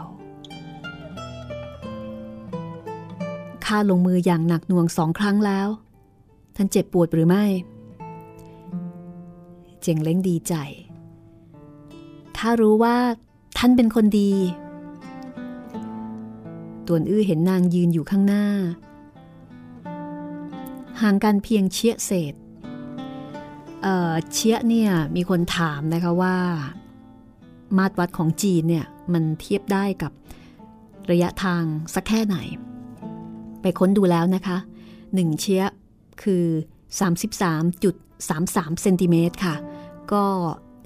[2.86, 5.68] ๆ ข้าลงมืออย่างหนักหน่วงสองครั้งแล้ว
[6.55, 7.45] ท่านเจ็บปวดหรือไม่
[9.82, 10.53] เจงเล้งดีใจ
[12.38, 12.97] ข้ารู้ว่า
[13.57, 14.34] ท่านเป็นคนดี
[16.88, 18.45] ตวนอื้อเห็นนางยืนอยู่ข้างหน้า
[21.01, 22.34] ห่างกันเพียงเชี่ยเศษ
[24.32, 26.36] เชียเนี่ยมีคนถามนะคะว่า
[27.77, 30.11] มาตรวัดของจีนเนี่ยมันเทียบได้กับ
[31.11, 31.63] ระยะทาง
[31.93, 32.38] สักแค่ไหน
[33.61, 34.57] ไปค้นดูแล้วนะคะ
[34.99, 35.63] 1 เชีย
[36.23, 36.45] คือ
[37.21, 39.55] 33.33 เซนติเมตรค่ะ
[40.13, 40.23] ก็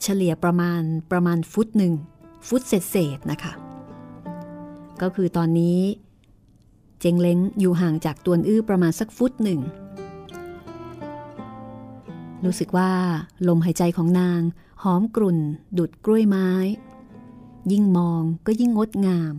[0.04, 0.82] เฉลี่ยประมาณ
[1.12, 1.94] ประมาณฟุตหนึ่ง
[2.48, 3.54] ฟุตเศษๆนะคะ
[5.02, 5.80] ก็คือตอนนี้
[7.00, 9.60] เจงเล้งอยู่ห่างจากตวนอื้อประมาณสักฟุตหนึ่ง
[12.46, 12.92] รู้สึกว่า
[13.48, 14.42] ลมหายใจของนาง
[14.84, 15.38] หอมกลุ่น
[15.78, 16.50] ดุดกล้วยไม้
[17.72, 19.36] ยิ่งมองก็ยิ่งงดงาม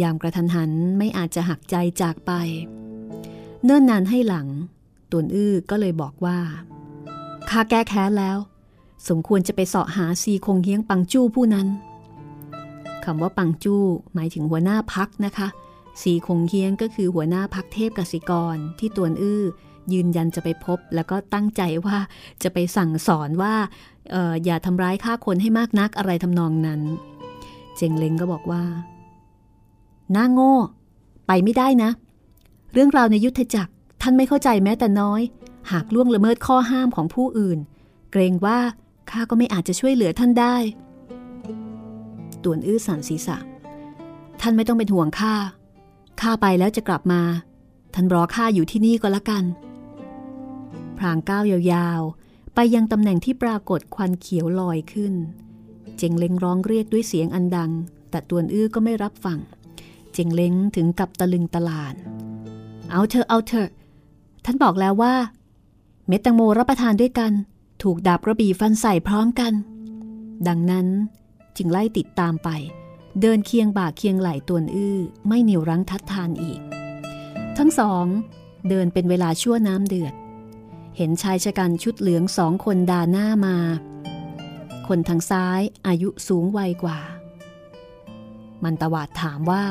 [0.00, 2.32] ยามกระทันหันไม่อาจจะหักใจจากไป
[3.64, 4.48] เนิ่นนานให้หลัง
[5.10, 6.38] ตวนอื้อก็เลยบอกว่า
[7.50, 8.38] ข้าแก้แค้นแล้ว
[9.08, 11.68] สมควรจะไปเสาะหาซีคงเฮียงปังจู้ผู้นั้น
[13.04, 13.82] คำว่าปังจู้
[14.14, 15.48] หมายถึงหัวหน้าพักนะคะ
[16.02, 19.42] สีคงเฮียงก็คือหัวหน้าพักเทพกสิกรที่ตวนอื้อ
[19.92, 21.96] ยืนยันจะไปพบ แล้วก็ตั้งใจว่า
[22.42, 23.54] จะไปสั่งสอนว่า
[24.14, 26.80] อออย่าทำร้ายข้าคนให้มากนักอะไรทำนองนั้น
[27.76, 28.64] เจงเล้งก็บอกว่า
[30.14, 30.54] น้าโง่
[31.26, 31.90] ไปไม่ได้นะ
[32.72, 33.72] เรื่องราวในยุทธจักร
[34.02, 35.20] ท่านไม่เข้าใจแม้แต่น้อย
[35.70, 37.58] หากล่วงละเมิดข้อห้ามของผู้อื่น
[38.12, 38.58] เกรงว่า
[39.10, 40.56] ข้าก็ไม่อาจจะช่วยเหลือท่านได้
[42.44, 43.38] ต่วนอื้อสันศีรษะ
[44.40, 45.34] ท่านไม่ต้องเป็นห่วงข้า
[46.20, 47.22] ข้าไปแล้วจะกลับมา
[47.94, 49.44] ท่านรอข้าอยู่ที่นี่ก็แล้วกัน
[51.02, 55.14] พรางก้าวยาวๆ ไปยังตำแหน่งที่ปรากฏควันเขียวลอยขึ้น
[55.96, 57.70] เจงเล้งร้องเรียกด้วยเสียงอันดัง
[58.10, 59.38] แต่ตวนอื้อก็ไม่รับฟัง
[60.12, 61.94] เจงเล้งถึงกับตะลึงตะลาน
[62.90, 63.68] เอาเถอเอาเถอ
[64.44, 65.14] ท่านบอกแล้วว่า
[66.06, 67.32] เม็ดแตงโมรับประทานด้วยกัน
[67.82, 69.52] ถูกดาบกระบี่ฟันใส่พร้อมกัน
[70.48, 70.86] ดังนั้น
[71.56, 72.48] จึงไล่ติดตามไป
[73.20, 76.60] เดินเคียงบ่าเคียงไหลตวนอื้อ ไม่เหนียวรั้งทัดทานอีก
[77.58, 78.06] ทั้งสอง
[78.68, 80.14] เดินเป็นเวลาชั่วน้ำเดือด
[80.96, 83.56] เห็นชายชะกันชุดเหลืองสองคนดาหน้ามา
[84.88, 86.98] คนทางซ้ายอายุสูงวัยกว่า
[88.64, 89.64] มันตวาดถามว่า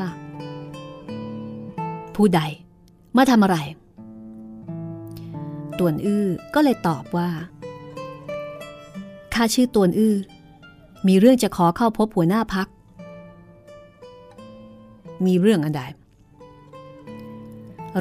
[2.14, 2.40] ผู้ใด
[3.16, 3.56] มาทำอะไร
[5.78, 7.30] ตวนอื้อก็เลยตอบว่า
[9.34, 10.16] ข้าชื่อตวนอื้อ
[11.08, 12.68] มีเรื่องจะขอเข้าพบหัวหน้าพัก
[15.26, 15.82] มีเรื่องอันใด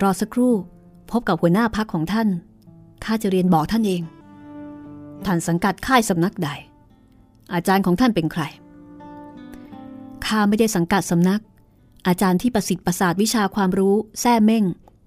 [0.02, 0.54] รอสักครู่
[1.12, 2.28] พบกับหัวหน้าพักของท่าน
[3.04, 4.02] ข้าจะเรียนบอกท่านเอง
[5.26, 6.50] ท่านสังกัดค่ายสำนักใด
[7.54, 8.44] อาจารย์ของท่านเป็นใคร
[10.26, 11.42] ข้าไม่ได้สังกัดสำนัก
[12.08, 14.64] อาจารย์ที่ประสิทธิ์ประสาทวิชาความรู้แท้เม่ง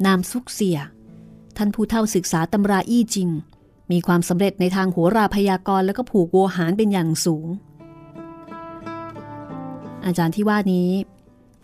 [0.07, 0.79] นามซุกเสีย
[1.57, 3.29] ท่านผู้เท่าศึกษาตำราอี้จริง
[3.91, 7.47] มีความสำเร็จในทางโหราพยากรณ์แล้วก็ผูกโวหารเป็นอย่างสูง
[10.07, 10.89] อาจารย์ที่ว่านี้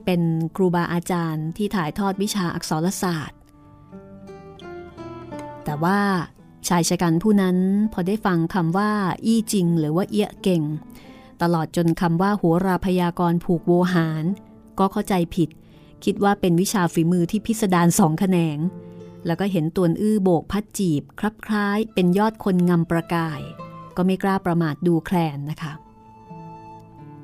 [0.04, 0.20] เป็น
[0.56, 3.39] ครูบาอาจารย์ที่ถ่ายทอดวิชาอักษรศาสตร์
[5.64, 5.98] แต่ว่า
[6.68, 7.56] ชายชะกันผู้นั้น
[7.92, 8.92] พอได้ฟังคำว่า
[9.26, 10.62] อี้จริง หรือว่าเอี้ยเก่ง
[11.42, 14.24] ตลอดจนคำว่าหัวราพยากรผูกโวหาร
[14.78, 15.48] ก็เข้าใจผิด
[16.04, 18.58] คิดว่าเป็นวิชาฝีมือที่พิสดารสองแขนง
[19.26, 23.40] แล้วก็เห็นตัวอื้อโบกพัดจีบคลับคล้ายเป็นยอดคนงำประกาย
[23.96, 25.72] ก็ไม่กล้าประมาทดูแคลนนะคะ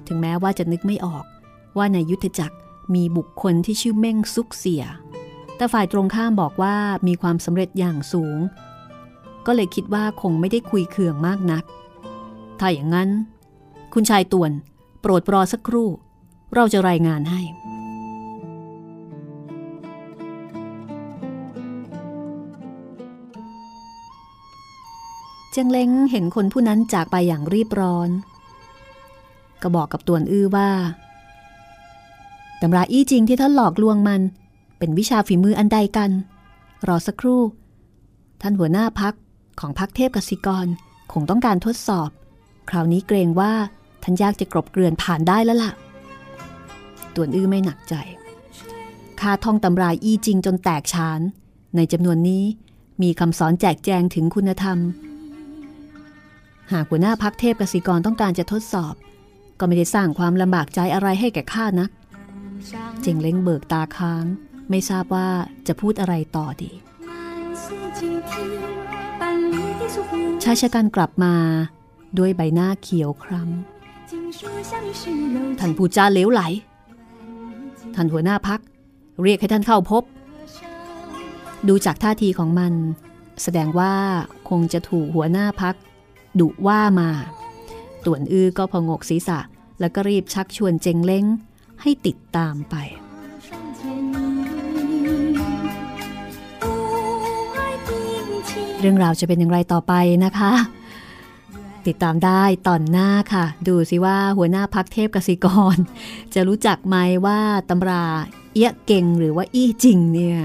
[0.06, 1.24] ถึงแม้ว่าจะนึกไม่ออก
[1.76, 2.56] ว่าในยุทธจักร
[2.94, 4.84] มีบุคคลที่ชื่อเม่งซุกเสีย
[5.56, 6.76] แต่ฝ่ายตรงข้ามบอกว่า
[7.06, 8.38] มีความสำเร็จอย่างสูง
[9.46, 11.64] ก็เลยคิดว่าคงไม่ได้คุยเคืองมากนัก
[12.58, 13.08] ถ้าอย่างนั้น
[13.94, 14.50] คุณชายตวน
[15.00, 15.88] โปรดรอสักครู่
[16.54, 17.42] เราจะรายงานให้
[25.50, 28.08] เจียงเล้งเห็นคนผู้นั้นจากไปอย่างรีบร้อน
[29.62, 30.70] ก็บอกกับตวนอื้อว่า
[32.60, 34.20] ตำราอี้จริงที่ท่านหลอกลวงมัน
[34.78, 36.10] เป็นวิชาฝีมืออันใดกัน
[36.88, 37.42] รอสักครู่
[38.42, 39.14] ท่านหัวหน้าพัก
[39.60, 40.66] ของพักเทพกสิกร
[41.12, 42.10] คงต้องการทดสอบ
[42.70, 43.52] คราวนี้เกรงว่า
[44.02, 45.72] ท่านยากจะกรบเกลื่อนผ่านได้แล้วล่ะ
[47.14, 47.94] ตวนอื้อไม่หนักใจ
[49.20, 51.20] ข้าท่องตำราอี้จริงจนแตกฉาน
[51.76, 52.44] ในจำนวนนี้
[53.02, 54.78] มีคำสอนแจกแจงถึงคุณธรรม
[56.72, 58.94] หากหัวหน้าพักเทพกสิกรต้องการจะทดสอบ
[59.58, 61.90] ก็ไม่ได้สร้างความลำบากใจอะไรให้แก่ข้านัก
[63.02, 64.24] เจงเล้งเบิกตาค้าง
[64.70, 65.28] ไม่ทราบว่า
[65.66, 66.72] จะพูดอะไรต่อดี
[70.42, 71.34] ชายชะกันกลับมา
[72.18, 76.42] ด้วยใบหน้าเขียวคล้ำท่านผู้จาเลวไหล
[77.94, 78.60] ท่านหัวหน้าพัก
[79.22, 80.02] เรียกให้ท่านเข้าพบ
[81.68, 82.72] ดูจากท่าทีของมัน
[83.42, 83.94] แสดงว่า
[84.48, 85.74] คงจะถูกหัวหน้าพัก
[86.40, 87.10] ดุว่ามา
[88.04, 89.38] ต่วนอื้อก็พองกศีรษะ
[89.80, 91.24] แล้วก็รีบชักชวนเจงเล้ง
[91.82, 92.74] ให้ติดตามไป
[98.80, 99.92] เรื่องราวจะเป็นอย่างไรต่อไป
[100.24, 100.52] นะคะ
[101.86, 105.76] ติดตามได้ตอนหน้าค่ะ ดูสิว่าหัวหน้าพักเทพกสิกร
[106.34, 106.96] จะรู้จักไหม
[107.26, 108.04] ว่าตำรา
[108.54, 110.38] เอี้ยเก่งหรือว่าอี้จริงเนี่ย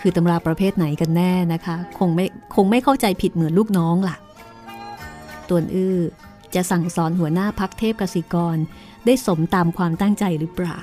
[0.00, 4.16] คือตำราประเภทไหนกันแน่นะคะ คงไม่คงไม่เข้าใจผิดเหมือนลูกน้องล่ะ
[5.48, 5.98] ต้วนอื้อ
[6.54, 8.56] จะสั่งสอนหัวหน้าพรรคเทพกสิกร
[9.06, 10.80] ได้สมตามความตั้งใจหรือเปล่า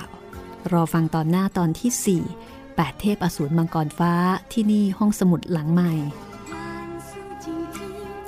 [0.72, 4.14] รอฟังตอนหน้าตอนที่ 4 8 เทพอสูรมังกรฟ้า
[4.53, 5.93] ที่นี่ห้องสมุดหลังใหม่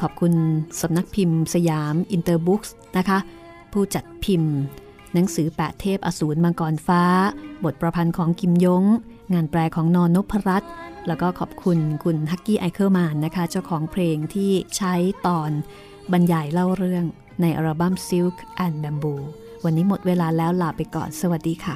[0.03, 0.33] ขอบคุณ
[0.81, 3.19] สำนักพิมพ์สยามอินเตอร์บุ๊กส์นะคะ
[3.73, 4.53] ผู้จัดพิมพ์
[5.13, 7.03] หนังสือแปดเทพอสูรมังกรฟ้า
[7.63, 8.83] บทประพันธ์ของกิมยง
[9.33, 10.71] งานแปลของนอนนพรัตน์
[11.07, 14.93] แล้วก็ขอบคุณคุณฮักกี้ไอเคิลแมนนะคะ เจ้าของเพลงที่ใช้
[15.27, 15.51] ตอน
[16.11, 17.03] บรรยายเล่าเรื่อง
[17.41, 18.35] ในอัลบั้ม Silk
[18.65, 19.19] and Bamboo
[19.63, 21.75] วันนี้หมดเวลาแล้วลาไปก่อนสวัสดีค่ะ